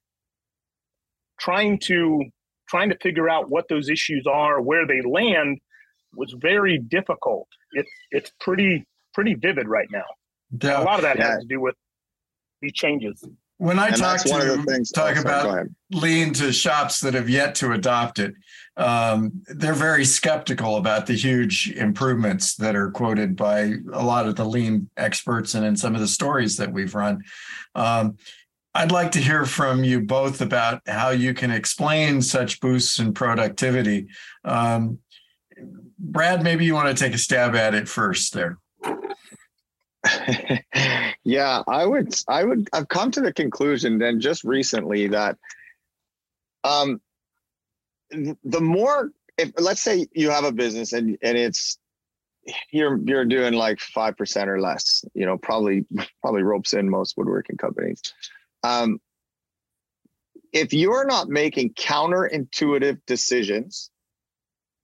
trying 1.38 1.78
to 1.80 2.24
trying 2.68 2.88
to 2.88 2.96
figure 3.02 3.28
out 3.28 3.50
what 3.50 3.68
those 3.68 3.90
issues 3.90 4.26
are, 4.26 4.60
where 4.62 4.86
they 4.86 5.02
land, 5.02 5.58
was 6.14 6.34
very 6.40 6.78
difficult. 6.78 7.48
It's 7.72 7.90
it's 8.10 8.32
pretty 8.40 8.86
pretty 9.14 9.34
vivid 9.34 9.68
right 9.68 9.88
now. 9.90 10.04
Yeah. 10.62 10.82
A 10.82 10.84
lot 10.84 10.98
of 10.98 11.02
that 11.02 11.18
yeah. 11.18 11.32
has 11.32 11.42
to 11.42 11.48
do 11.48 11.60
with 11.60 11.74
these 12.60 12.72
changes. 12.72 13.24
When 13.58 13.78
I 13.78 13.88
and 13.88 13.96
talk 13.96 14.20
to 14.22 14.30
one 14.30 14.40
of 14.40 14.48
the 14.48 14.62
things, 14.64 14.90
talk 14.90 15.16
oh, 15.16 15.20
about 15.20 15.66
lean 15.92 16.32
to 16.34 16.52
shops 16.52 17.00
that 17.00 17.14
have 17.14 17.28
yet 17.28 17.54
to 17.56 17.72
adopt 17.72 18.18
it, 18.18 18.34
um, 18.76 19.42
they're 19.46 19.72
very 19.72 20.04
skeptical 20.04 20.76
about 20.76 21.06
the 21.06 21.12
huge 21.12 21.70
improvements 21.70 22.56
that 22.56 22.74
are 22.74 22.90
quoted 22.90 23.36
by 23.36 23.74
a 23.92 24.02
lot 24.02 24.26
of 24.26 24.34
the 24.34 24.44
lean 24.44 24.90
experts 24.96 25.54
and 25.54 25.64
in 25.64 25.76
some 25.76 25.94
of 25.94 26.00
the 26.00 26.08
stories 26.08 26.56
that 26.56 26.72
we've 26.72 26.94
run. 26.94 27.22
Um, 27.74 28.16
I'd 28.74 28.90
like 28.90 29.12
to 29.12 29.20
hear 29.20 29.44
from 29.44 29.84
you 29.84 30.00
both 30.00 30.40
about 30.40 30.80
how 30.88 31.10
you 31.10 31.34
can 31.34 31.50
explain 31.50 32.22
such 32.22 32.58
boosts 32.60 32.98
in 32.98 33.12
productivity. 33.12 34.08
Um, 34.44 34.98
Brad, 35.98 36.42
maybe 36.42 36.64
you 36.64 36.74
want 36.74 36.96
to 36.96 37.04
take 37.04 37.14
a 37.14 37.18
stab 37.18 37.54
at 37.54 37.74
it 37.74 37.86
first 37.86 38.32
there. 38.32 38.58
yeah, 41.24 41.62
I 41.66 41.86
would 41.86 42.14
I 42.28 42.44
would 42.44 42.68
I've 42.72 42.88
come 42.88 43.10
to 43.12 43.20
the 43.20 43.32
conclusion 43.32 43.98
then 43.98 44.20
just 44.20 44.44
recently 44.44 45.08
that 45.08 45.38
um 46.64 47.00
the 48.10 48.60
more 48.60 49.10
if 49.38 49.52
let's 49.58 49.80
say 49.80 50.06
you 50.12 50.30
have 50.30 50.44
a 50.44 50.52
business 50.52 50.92
and 50.92 51.18
and 51.22 51.38
it's 51.38 51.78
you're 52.72 52.98
you're 53.04 53.24
doing 53.24 53.54
like 53.54 53.80
five 53.80 54.16
percent 54.16 54.50
or 54.50 54.60
less, 54.60 55.04
you 55.14 55.24
know, 55.24 55.38
probably 55.38 55.84
probably 56.20 56.42
ropes 56.42 56.74
in 56.74 56.88
most 56.88 57.16
woodworking 57.16 57.56
companies. 57.56 58.00
Um 58.62 59.00
if 60.52 60.72
you're 60.74 61.06
not 61.06 61.28
making 61.28 61.70
counterintuitive 61.70 63.00
decisions, 63.06 63.90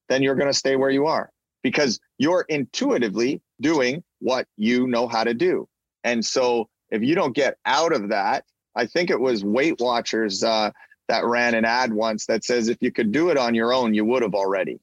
then 0.09 0.23
you're 0.23 0.35
going 0.35 0.51
to 0.51 0.59
stay 0.59 0.77
where 0.77 0.91
you 0.91 1.07
are 1.07 1.31
because 1.63 2.01
you're 2.17 2.47
intuitively 2.49 3.43
doing 3.61 4.03
what 4.21 4.47
you 4.57 4.87
know 4.87 5.09
how 5.09 5.25
to 5.25 5.35
do. 5.35 5.69
And 6.05 6.25
so 6.25 6.69
if 6.91 7.03
you 7.03 7.15
don't 7.15 7.35
get 7.35 7.57
out 7.65 7.93
of 7.93 8.09
that, 8.11 8.45
I 8.75 8.87
think 8.87 9.11
it 9.11 9.21
was 9.21 9.45
Weight 9.45 9.77
Watchers 9.79 10.43
uh, 10.43 10.71
that 11.09 11.25
ran 11.25 11.55
an 11.55 11.65
ad 11.65 11.93
once 11.93 12.27
that 12.27 12.45
says 12.45 12.69
if 12.69 12.79
you 12.81 12.93
could 12.93 13.13
do 13.13 13.31
it 13.31 13.37
on 13.37 13.55
your 13.55 13.73
own, 13.73 13.95
you 13.95 14.05
would 14.05 14.23
have 14.23 14.35
already. 14.35 14.81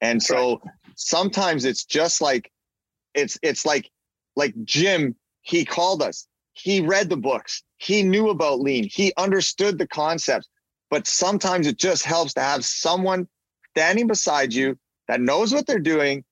And 0.00 0.22
so 0.22 0.60
right. 0.64 0.74
sometimes 0.96 1.64
it's 1.64 1.84
just 1.84 2.20
like 2.20 2.50
it's 3.14 3.38
it's 3.42 3.64
like 3.64 3.90
like 4.36 4.54
Jim, 4.64 5.14
he 5.42 5.64
called 5.64 6.02
us. 6.02 6.26
He 6.54 6.80
read 6.80 7.08
the 7.08 7.16
books. 7.16 7.62
He 7.78 8.02
knew 8.02 8.28
about 8.28 8.60
lean. 8.60 8.88
He 8.90 9.12
understood 9.16 9.78
the 9.78 9.86
concepts. 9.86 10.48
But 10.90 11.06
sometimes 11.06 11.66
it 11.66 11.78
just 11.78 12.04
helps 12.04 12.34
to 12.34 12.40
have 12.40 12.64
someone 12.64 13.26
standing 13.70 14.06
beside 14.06 14.52
you 14.52 14.78
that 15.08 15.20
knows 15.20 15.52
what 15.52 15.66
they're 15.66 15.78
doing 15.78 16.24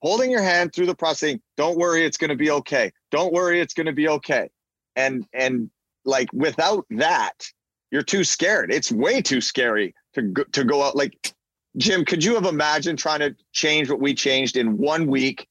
holding 0.00 0.30
your 0.30 0.42
hand 0.42 0.72
through 0.72 0.86
the 0.86 0.94
process, 0.94 1.20
saying, 1.20 1.40
"Don't 1.56 1.78
worry, 1.78 2.04
it's 2.04 2.16
going 2.16 2.30
to 2.30 2.36
be 2.36 2.50
okay. 2.50 2.92
Don't 3.10 3.32
worry, 3.32 3.60
it's 3.60 3.74
going 3.74 3.86
to 3.86 3.92
be 3.92 4.08
okay." 4.08 4.48
And 4.96 5.26
and 5.32 5.70
like 6.04 6.32
without 6.32 6.86
that, 6.90 7.44
you're 7.90 8.02
too 8.02 8.24
scared. 8.24 8.72
It's 8.72 8.92
way 8.92 9.22
too 9.22 9.40
scary 9.40 9.94
to 10.14 10.22
go, 10.22 10.44
to 10.44 10.64
go 10.64 10.82
out. 10.82 10.96
Like 10.96 11.34
Jim, 11.76 12.04
could 12.04 12.24
you 12.24 12.34
have 12.34 12.46
imagined 12.46 12.98
trying 12.98 13.20
to 13.20 13.36
change 13.52 13.90
what 13.90 14.00
we 14.00 14.14
changed 14.14 14.56
in 14.56 14.78
one 14.78 15.06
week, 15.06 15.46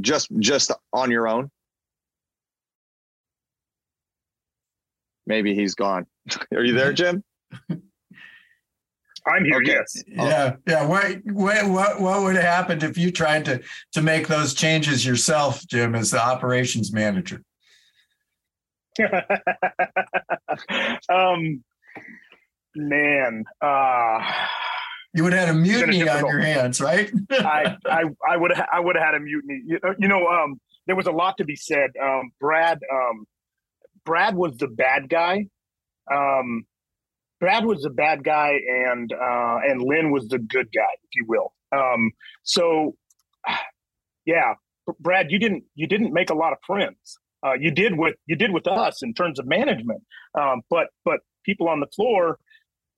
just 0.00 0.28
just 0.38 0.70
on 0.92 1.10
your 1.10 1.28
own? 1.28 1.50
Maybe 5.26 5.54
he's 5.54 5.74
gone. 5.74 6.06
Are 6.54 6.64
you 6.64 6.74
there, 6.74 6.92
Jim? 6.92 7.22
I'm 9.30 9.44
here. 9.44 9.56
Okay. 9.56 9.72
Yes. 9.72 10.02
Yeah. 10.06 10.56
Yeah. 10.66 10.86
What, 10.86 11.18
what 11.24 11.68
what 11.68 12.00
what 12.00 12.22
would 12.22 12.36
have 12.36 12.44
happened 12.44 12.82
if 12.82 12.98
you 12.98 13.10
tried 13.10 13.44
to 13.46 13.60
to 13.92 14.02
make 14.02 14.28
those 14.28 14.54
changes 14.54 15.06
yourself, 15.06 15.66
Jim, 15.66 15.94
as 15.94 16.10
the 16.10 16.22
operations 16.22 16.92
manager? 16.92 17.42
um, 21.08 21.62
man, 22.74 23.44
uh, 23.60 24.32
you 25.14 25.24
would 25.24 25.32
have 25.32 25.48
had 25.48 25.56
a 25.56 25.58
mutiny 25.58 26.08
on 26.08 26.26
your 26.26 26.38
hands, 26.38 26.80
right? 26.80 27.10
I, 27.30 27.76
I, 27.86 28.04
I 28.28 28.36
would 28.36 28.52
have, 28.54 28.68
I 28.72 28.80
would 28.80 28.96
have 28.96 29.04
had 29.04 29.14
a 29.14 29.20
mutiny. 29.20 29.62
You 29.66 29.78
know, 29.82 29.94
you 29.98 30.08
know, 30.08 30.28
um, 30.28 30.60
there 30.86 30.96
was 30.96 31.06
a 31.06 31.12
lot 31.12 31.36
to 31.38 31.44
be 31.44 31.56
said. 31.56 31.90
Um, 32.00 32.30
Brad, 32.40 32.78
um, 32.92 33.26
Brad 34.04 34.34
was 34.34 34.56
the 34.58 34.68
bad 34.68 35.08
guy. 35.08 35.46
Um, 36.12 36.64
Brad 37.40 37.64
was 37.64 37.82
the 37.82 37.90
bad 37.90 38.22
guy, 38.22 38.52
and 38.68 39.10
uh, 39.12 39.58
and 39.66 39.82
Lynn 39.82 40.10
was 40.12 40.28
the 40.28 40.38
good 40.38 40.68
guy, 40.72 40.92
if 41.02 41.10
you 41.14 41.24
will. 41.26 41.52
Um, 41.72 42.12
so, 42.42 42.94
yeah, 44.26 44.54
Brad, 45.00 45.30
you 45.30 45.38
didn't 45.38 45.64
you 45.74 45.86
didn't 45.86 46.12
make 46.12 46.30
a 46.30 46.34
lot 46.34 46.52
of 46.52 46.58
friends. 46.66 47.18
Uh, 47.44 47.54
you 47.58 47.70
did 47.70 47.96
with 47.96 48.14
you 48.26 48.36
did 48.36 48.52
with 48.52 48.68
us 48.68 49.02
in 49.02 49.14
terms 49.14 49.38
of 49.38 49.46
management, 49.46 50.02
um, 50.38 50.60
but 50.68 50.88
but 51.04 51.20
people 51.44 51.68
on 51.68 51.80
the 51.80 51.86
floor, 51.96 52.38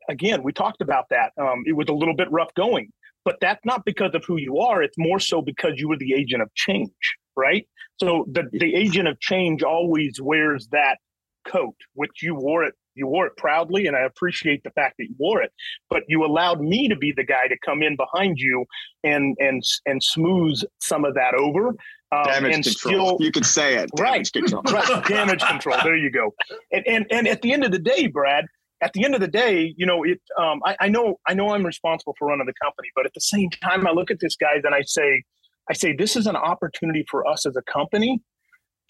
again, 0.08 0.42
we 0.42 0.52
talked 0.52 0.82
about 0.82 1.04
that. 1.10 1.32
Um, 1.40 1.62
it 1.64 1.74
was 1.74 1.86
a 1.88 1.94
little 1.94 2.16
bit 2.16 2.30
rough 2.32 2.52
going, 2.54 2.92
but 3.24 3.36
that's 3.40 3.64
not 3.64 3.84
because 3.84 4.12
of 4.14 4.24
who 4.26 4.38
you 4.38 4.58
are. 4.58 4.82
It's 4.82 4.98
more 4.98 5.20
so 5.20 5.40
because 5.40 5.74
you 5.76 5.88
were 5.88 5.96
the 5.96 6.14
agent 6.14 6.42
of 6.42 6.52
change, 6.54 6.90
right? 7.36 7.68
So 8.00 8.26
the 8.32 8.48
the 8.52 8.74
agent 8.74 9.06
of 9.06 9.20
change 9.20 9.62
always 9.62 10.20
wears 10.20 10.66
that 10.72 10.96
coat, 11.46 11.76
which 11.94 12.22
you 12.22 12.34
wore 12.34 12.64
it 12.64 12.74
you 12.94 13.06
wore 13.06 13.26
it 13.26 13.36
proudly 13.36 13.86
and 13.86 13.96
i 13.96 14.00
appreciate 14.00 14.62
the 14.64 14.70
fact 14.70 14.94
that 14.98 15.04
you 15.04 15.14
wore 15.18 15.42
it 15.42 15.52
but 15.90 16.02
you 16.08 16.24
allowed 16.24 16.60
me 16.60 16.88
to 16.88 16.96
be 16.96 17.12
the 17.12 17.24
guy 17.24 17.46
to 17.48 17.56
come 17.64 17.82
in 17.82 17.96
behind 17.96 18.38
you 18.38 18.64
and 19.04 19.36
and 19.40 19.62
and 19.86 20.02
smooth 20.02 20.60
some 20.80 21.04
of 21.04 21.14
that 21.14 21.34
over 21.34 21.74
um, 22.12 22.24
damage 22.24 22.54
and 22.54 22.64
control. 22.64 23.16
Still, 23.16 23.26
you 23.26 23.32
could 23.32 23.46
say 23.46 23.76
it. 23.76 23.90
Damage 23.96 24.10
right. 24.10 24.32
Control. 24.32 24.62
right. 24.64 25.04
Damage 25.06 25.42
control. 25.42 25.78
There 25.82 25.96
you 25.96 26.10
go. 26.10 26.34
And, 26.70 26.86
and 26.86 27.06
and 27.10 27.26
at 27.26 27.40
the 27.40 27.52
end 27.52 27.64
of 27.64 27.72
the 27.72 27.78
day, 27.78 28.06
Brad, 28.06 28.44
at 28.82 28.92
the 28.92 29.04
end 29.04 29.14
of 29.14 29.20
the 29.20 29.28
day, 29.28 29.74
you 29.78 29.86
know, 29.86 30.02
it. 30.02 30.20
Um, 30.38 30.60
I, 30.64 30.76
I 30.80 30.88
know 30.88 31.18
I 31.26 31.34
know 31.34 31.54
I'm 31.54 31.64
responsible 31.64 32.14
for 32.18 32.28
running 32.28 32.46
the 32.46 32.54
company, 32.62 32.88
but 32.94 33.06
at 33.06 33.14
the 33.14 33.20
same 33.20 33.48
time, 33.50 33.86
I 33.86 33.92
look 33.92 34.10
at 34.10 34.20
this 34.20 34.36
guy 34.36 34.56
and 34.62 34.74
I 34.74 34.82
say, 34.82 35.22
I 35.70 35.72
say 35.72 35.94
this 35.96 36.16
is 36.16 36.26
an 36.26 36.36
opportunity 36.36 37.04
for 37.10 37.26
us 37.26 37.46
as 37.46 37.56
a 37.56 37.62
company 37.62 38.20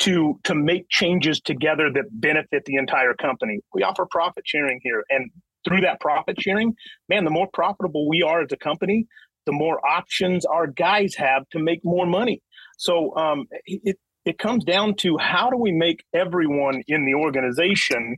to 0.00 0.38
to 0.44 0.54
make 0.54 0.88
changes 0.88 1.40
together 1.40 1.90
that 1.92 2.04
benefit 2.12 2.64
the 2.64 2.76
entire 2.76 3.14
company. 3.14 3.60
We 3.74 3.82
offer 3.82 4.06
profit 4.06 4.44
sharing 4.46 4.80
here, 4.82 5.04
and 5.10 5.30
through 5.64 5.82
that 5.82 6.00
profit 6.00 6.40
sharing, 6.40 6.74
man, 7.08 7.24
the 7.24 7.30
more 7.30 7.48
profitable 7.52 8.08
we 8.08 8.22
are 8.22 8.42
as 8.42 8.52
a 8.52 8.56
company, 8.56 9.06
the 9.46 9.52
more 9.52 9.80
options 9.86 10.44
our 10.44 10.66
guys 10.66 11.14
have 11.16 11.48
to 11.50 11.58
make 11.58 11.80
more 11.84 12.06
money. 12.06 12.42
So 12.78 13.16
um, 13.16 13.46
it 13.64 13.98
it 14.24 14.38
comes 14.38 14.64
down 14.64 14.94
to 14.96 15.18
how 15.18 15.50
do 15.50 15.56
we 15.56 15.72
make 15.72 16.04
everyone 16.14 16.82
in 16.86 17.04
the 17.04 17.14
organization 17.14 18.16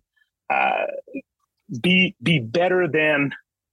uh, 0.50 0.84
be 1.80 2.14
be 2.22 2.40
better 2.40 2.86
than 2.88 3.30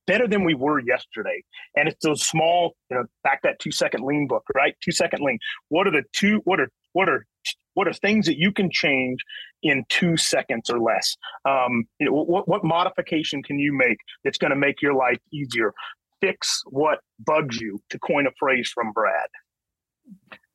better 0.08 0.28
than 0.28 0.44
we 0.44 0.54
were 0.54 0.80
yesterday. 0.80 1.44
And 1.76 1.88
it's 1.88 2.04
those 2.04 2.26
small, 2.26 2.76
you 2.90 2.98
know, 2.98 3.06
back 3.24 3.42
that 3.44 3.60
two 3.60 3.72
second 3.72 4.04
lean 4.04 4.28
book, 4.28 4.44
right? 4.56 4.76
Two 4.84 4.92
second 4.92 5.24
lean. 5.24 5.40
What 5.70 5.88
are 5.88 5.92
the 5.92 6.04
two? 6.14 6.42
What 6.44 6.60
are 6.60 6.70
what 6.94 7.10
are 7.10 7.26
what 7.74 7.88
are 7.88 7.94
things 7.94 8.26
that 8.26 8.38
you 8.38 8.52
can 8.52 8.70
change 8.72 9.20
in 9.64 9.86
two 9.90 10.18
seconds 10.18 10.70
or 10.70 10.80
less? 10.80 11.16
Um, 11.46 11.86
you 12.00 12.08
know, 12.08 12.14
what, 12.14 12.48
what 12.48 12.64
modification 12.64 13.44
can 13.44 13.60
you 13.60 13.74
make 13.74 13.98
that's 14.24 14.38
going 14.38 14.52
to 14.52 14.58
make 14.58 14.82
your 14.82 14.94
life 14.94 15.20
easier? 15.34 15.74
Fix 16.20 16.62
what 16.70 17.00
bugs 17.20 17.60
you, 17.60 17.82
to 17.90 18.00
coin 18.00 18.28
a 18.28 18.32
phrase 18.40 18.72
from 18.74 18.92
Brad. 18.92 19.28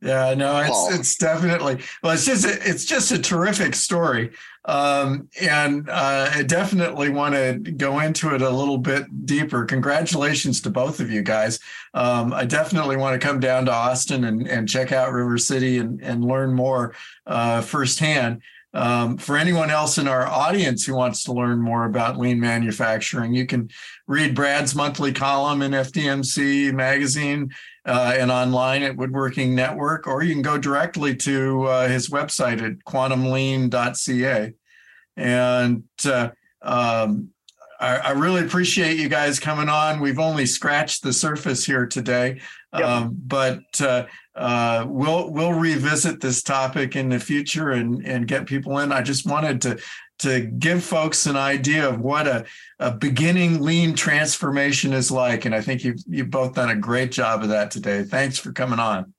Yeah, 0.02 0.34
no, 0.34 0.58
it's 0.58 0.70
oh. 0.72 0.94
it's 0.94 1.16
definitely 1.16 1.82
well. 2.02 2.12
It's 2.12 2.26
just 2.26 2.44
a, 2.44 2.68
it's 2.68 2.84
just 2.84 3.12
a 3.12 3.18
terrific 3.18 3.74
story, 3.74 4.30
um, 4.66 5.30
and 5.40 5.88
uh, 5.88 6.30
I 6.34 6.42
definitely 6.42 7.08
want 7.08 7.34
to 7.34 7.54
go 7.54 8.00
into 8.00 8.34
it 8.34 8.42
a 8.42 8.50
little 8.50 8.76
bit 8.76 9.24
deeper. 9.24 9.64
Congratulations 9.64 10.60
to 10.62 10.70
both 10.70 11.00
of 11.00 11.10
you 11.10 11.22
guys. 11.22 11.58
Um, 11.94 12.34
I 12.34 12.44
definitely 12.44 12.98
want 12.98 13.18
to 13.18 13.26
come 13.26 13.40
down 13.40 13.64
to 13.66 13.72
Austin 13.72 14.24
and, 14.24 14.46
and 14.46 14.68
check 14.68 14.92
out 14.92 15.12
River 15.12 15.38
City 15.38 15.78
and 15.78 15.98
and 16.02 16.22
learn 16.22 16.52
more 16.52 16.94
uh, 17.26 17.62
firsthand. 17.62 18.42
Um, 18.74 19.16
for 19.16 19.38
anyone 19.38 19.70
else 19.70 19.96
in 19.96 20.06
our 20.06 20.26
audience 20.26 20.84
who 20.84 20.94
wants 20.94 21.24
to 21.24 21.32
learn 21.32 21.62
more 21.62 21.86
about 21.86 22.18
lean 22.18 22.38
manufacturing, 22.38 23.32
you 23.32 23.46
can 23.46 23.70
read 24.06 24.34
Brad's 24.34 24.74
monthly 24.74 25.14
column 25.14 25.62
in 25.62 25.72
FDMC 25.72 26.74
magazine 26.74 27.52
uh, 27.86 28.14
and 28.18 28.30
online 28.30 28.82
at 28.82 28.96
Woodworking 28.96 29.54
Network, 29.54 30.06
or 30.06 30.22
you 30.22 30.34
can 30.34 30.42
go 30.42 30.58
directly 30.58 31.14
to 31.16 31.64
uh, 31.64 31.88
his 31.88 32.10
website 32.10 32.60
at 32.60 32.84
quantumlean.ca. 32.84 34.52
And 35.16 35.84
uh, 36.04 36.30
um, 36.62 37.30
I, 37.78 37.96
I, 37.96 38.10
really 38.10 38.44
appreciate 38.44 38.98
you 38.98 39.08
guys 39.08 39.38
coming 39.38 39.68
on. 39.68 40.00
We've 40.00 40.18
only 40.18 40.46
scratched 40.46 41.02
the 41.02 41.12
surface 41.12 41.64
here 41.64 41.86
today, 41.86 42.40
yep. 42.74 42.84
um, 42.84 43.16
but 43.26 43.62
uh, 43.80 44.06
uh, 44.34 44.84
we'll 44.88 45.30
we'll 45.30 45.52
revisit 45.52 46.20
this 46.20 46.42
topic 46.42 46.96
in 46.96 47.08
the 47.08 47.20
future 47.20 47.70
and 47.70 48.04
and 48.04 48.26
get 48.26 48.46
people 48.46 48.78
in. 48.78 48.92
I 48.92 49.02
just 49.02 49.26
wanted 49.26 49.62
to 49.62 49.78
to 50.18 50.40
give 50.40 50.82
folks 50.82 51.26
an 51.26 51.36
idea 51.36 51.88
of 51.88 52.00
what 52.00 52.26
a, 52.26 52.44
a 52.78 52.90
beginning 52.90 53.60
lean 53.62 53.94
transformation 53.94 54.92
is 54.92 55.10
like, 55.10 55.44
and 55.44 55.54
I 55.54 55.60
think 55.60 55.84
you've 55.84 56.02
you've 56.06 56.30
both 56.30 56.54
done 56.54 56.70
a 56.70 56.76
great 56.76 57.12
job 57.12 57.42
of 57.42 57.50
that 57.50 57.70
today. 57.70 58.02
Thanks 58.02 58.38
for 58.38 58.52
coming 58.52 58.78
on. 58.78 59.12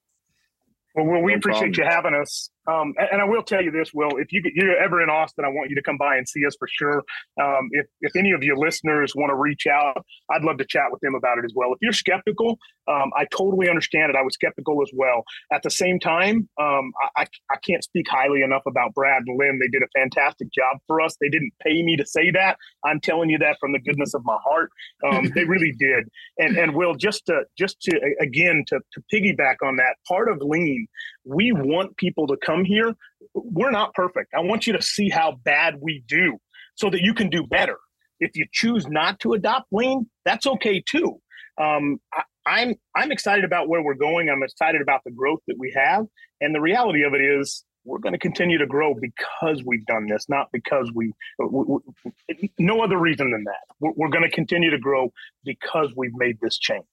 Well, 0.96 1.06
well 1.06 1.22
we 1.22 1.34
no 1.34 1.38
appreciate 1.38 1.74
problem. 1.74 1.90
you 1.90 1.96
having 1.96 2.22
us. 2.22 2.50
Um, 2.68 2.94
and 3.12 3.22
I 3.22 3.26
will 3.26 3.44
tell 3.44 3.64
you 3.64 3.72
this, 3.72 3.94
Will, 3.94 4.18
if 4.18 4.32
you, 4.32 4.42
you're 4.54 4.78
ever 4.78 5.02
in 5.02 5.10
Austin, 5.10 5.46
I 5.46 5.50
want 5.50 5.70
you 5.70 5.76
to 5.76 5.82
come 5.82 5.98
by 5.98 6.18
and 6.18 6.28
see 6.28 6.46
us 6.46 6.56
for 6.60 6.68
sure. 6.68 7.04
Um, 7.42 7.70
if, 7.72 7.86
if 8.02 8.16
any 8.16 8.32
of 8.32 8.44
your 8.44 8.58
listeners 8.58 9.14
want 9.16 9.30
to 9.30 9.36
reach 9.36 9.68
out, 9.68 10.06
I'd 10.30 10.44
love 10.44 10.58
to 10.58 10.66
chat 10.66 10.86
with 10.92 11.00
them 11.02 11.16
about 11.16 11.38
it 11.38 11.46
as 11.46 11.54
well. 11.56 11.72
If 11.74 11.80
you're 11.82 11.94
skeptical, 11.94 12.60
um, 12.88 13.12
I 13.18 13.26
totally 13.32 13.70
understand 13.70 14.10
it. 14.10 14.16
I 14.16 14.22
was 14.22 14.34
skeptical 14.34 14.82
as 14.82 14.92
well. 14.94 15.24
At 15.52 15.64
the 15.64 15.70
same 15.70 16.00
time, 16.00 16.50
um, 16.60 16.92
I, 17.18 17.26
I 17.52 17.58
can't 17.66 17.84
speak 17.84 18.08
highly 18.10 18.42
enough 18.42 18.64
about 18.66 18.94
Brad 18.94 19.24
and 19.26 19.38
Lynn. 19.40 19.60
They 19.60 19.68
did 19.68 19.84
a 19.84 20.00
fantastic 20.00 20.52
job 20.54 20.80
for 20.88 21.02
us. 21.02 21.16
They 21.20 21.30
didn't 21.30 21.54
pay 21.62 21.84
me 21.84 21.96
to 21.98 22.06
say 22.06 22.32
that. 22.32 22.58
I'm 22.86 23.00
telling 23.00 23.30
you 23.30 23.38
that 23.40 23.58
from 23.60 23.72
the 23.72 23.80
goodness 23.80 24.14
of 24.14 24.24
my 24.26 24.38
heart. 24.44 24.72
Um, 25.10 25.32
they 25.36 25.44
really 25.46 25.74
did. 25.78 26.06
And, 26.38 26.58
and 26.58 26.76
Will, 26.76 26.96
just 26.96 27.26
to, 27.28 27.44
just 27.58 27.80
to, 27.82 28.16
again, 28.22 28.64
to, 28.68 28.80
to 28.94 29.02
piggyback 29.14 29.56
on 29.64 29.78
that, 29.78 29.96
part 30.08 30.30
of 30.30 30.40
lean, 30.42 30.88
we 31.28 31.52
want 31.52 31.98
people 31.98 32.28
to 32.28 32.38
come 32.38 32.64
here. 32.64 32.96
We're 33.34 33.72
not 33.72 33.94
perfect. 33.94 34.34
I 34.34 34.40
want 34.40 34.66
you 34.66 34.74
to 34.74 34.82
see 34.82 35.10
how 35.10 35.34
bad 35.44 35.76
we 35.82 36.04
do 36.08 36.38
so 36.76 36.90
that 36.90 37.02
you 37.02 37.14
can 37.14 37.30
do 37.30 37.44
better. 37.44 37.78
If 38.20 38.36
you 38.36 38.46
choose 38.52 38.88
not 38.88 39.20
to 39.22 39.34
adopt 39.34 39.68
lean, 39.72 40.10
that's 40.26 40.48
okay 40.48 40.82
too. 40.82 41.20
Um, 41.60 42.00
I, 42.14 42.24
I'm 42.46 42.76
I'm 42.96 43.12
excited 43.12 43.44
about 43.44 43.68
where 43.68 43.82
we're 43.82 43.96
going. 43.96 44.30
I'm 44.30 44.44
excited 44.44 44.82
about 44.82 45.02
the 45.06 45.12
growth 45.12 45.40
that 45.48 45.58
we 45.60 45.74
have, 45.76 46.06
and 46.40 46.56
the 46.56 46.62
reality 46.62 47.04
of 47.04 47.14
it 47.14 47.22
is 47.22 47.64
we're 47.84 48.00
going 48.00 48.14
to 48.14 48.20
continue 48.20 48.58
to 48.58 48.68
grow 48.68 48.94
because 48.94 49.64
we've 49.66 49.86
done 49.86 50.08
this, 50.08 50.28
not 50.28 50.48
because 50.52 50.92
we, 50.94 51.14
we, 51.40 51.80
we 52.28 52.52
no 52.60 52.82
other 52.82 52.98
reason 52.98 53.32
than 53.32 53.46
that. 53.46 53.76
We're, 53.80 53.94
we're 53.96 54.10
going 54.10 54.24
to 54.24 54.30
continue 54.30 54.70
to 54.72 54.78
grow 54.78 55.12
because 55.46 55.94
we've 55.96 56.16
made 56.16 56.38
this 56.42 56.58
change. 56.58 56.84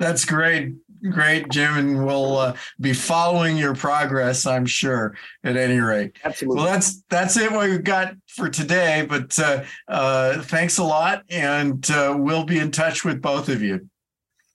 That's 0.00 0.24
great, 0.24 0.76
great, 1.10 1.50
Jim, 1.50 1.76
and 1.76 2.06
we'll 2.06 2.38
uh, 2.38 2.56
be 2.80 2.94
following 2.94 3.58
your 3.58 3.74
progress. 3.74 4.46
I'm 4.46 4.64
sure. 4.64 5.14
At 5.44 5.58
any 5.58 5.78
rate, 5.78 6.16
absolutely. 6.24 6.62
Well, 6.62 6.72
that's 6.72 7.02
that's 7.10 7.36
it. 7.36 7.52
What 7.52 7.68
we've 7.68 7.84
got 7.84 8.14
for 8.26 8.48
today. 8.48 9.04
But 9.06 9.38
uh, 9.38 9.64
uh, 9.88 10.40
thanks 10.40 10.78
a 10.78 10.84
lot, 10.84 11.24
and 11.28 11.88
uh, 11.90 12.16
we'll 12.18 12.44
be 12.44 12.58
in 12.58 12.70
touch 12.70 13.04
with 13.04 13.20
both 13.20 13.50
of 13.50 13.60
you. 13.60 13.90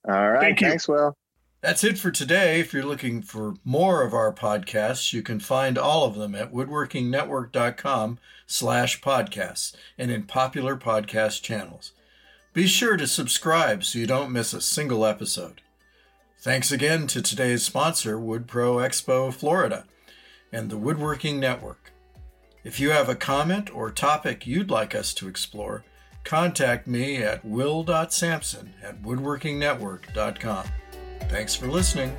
All 0.08 0.30
right. 0.32 0.40
Thank 0.40 0.58
thanks, 0.58 0.88
Will. 0.88 1.16
That's 1.60 1.84
it 1.84 1.96
for 1.96 2.10
today. 2.10 2.58
If 2.58 2.72
you're 2.72 2.84
looking 2.84 3.22
for 3.22 3.54
more 3.64 4.02
of 4.02 4.12
our 4.12 4.32
podcasts, 4.32 5.12
you 5.12 5.22
can 5.22 5.38
find 5.38 5.78
all 5.78 6.04
of 6.04 6.16
them 6.16 6.34
at 6.34 6.52
woodworkingnetwork.com 6.52 8.18
slash 8.46 9.00
podcasts 9.00 9.76
and 9.96 10.10
in 10.10 10.24
popular 10.24 10.76
podcast 10.76 11.42
channels. 11.42 11.92
Be 12.56 12.66
sure 12.66 12.96
to 12.96 13.06
subscribe 13.06 13.84
so 13.84 13.98
you 13.98 14.06
don't 14.06 14.32
miss 14.32 14.54
a 14.54 14.62
single 14.62 15.04
episode. 15.04 15.60
Thanks 16.38 16.72
again 16.72 17.06
to 17.08 17.20
today's 17.20 17.62
sponsor, 17.62 18.18
Wood 18.18 18.46
Pro 18.46 18.76
Expo 18.76 19.30
Florida, 19.30 19.84
and 20.50 20.70
the 20.70 20.78
Woodworking 20.78 21.38
Network. 21.38 21.92
If 22.64 22.80
you 22.80 22.92
have 22.92 23.10
a 23.10 23.14
comment 23.14 23.68
or 23.74 23.90
topic 23.90 24.46
you'd 24.46 24.70
like 24.70 24.94
us 24.94 25.12
to 25.14 25.28
explore, 25.28 25.84
contact 26.24 26.86
me 26.86 27.18
at 27.18 27.44
will.sampson 27.44 28.72
at 28.82 29.02
woodworkingnetwork.com. 29.02 30.66
Thanks 31.28 31.54
for 31.54 31.66
listening. 31.66 32.16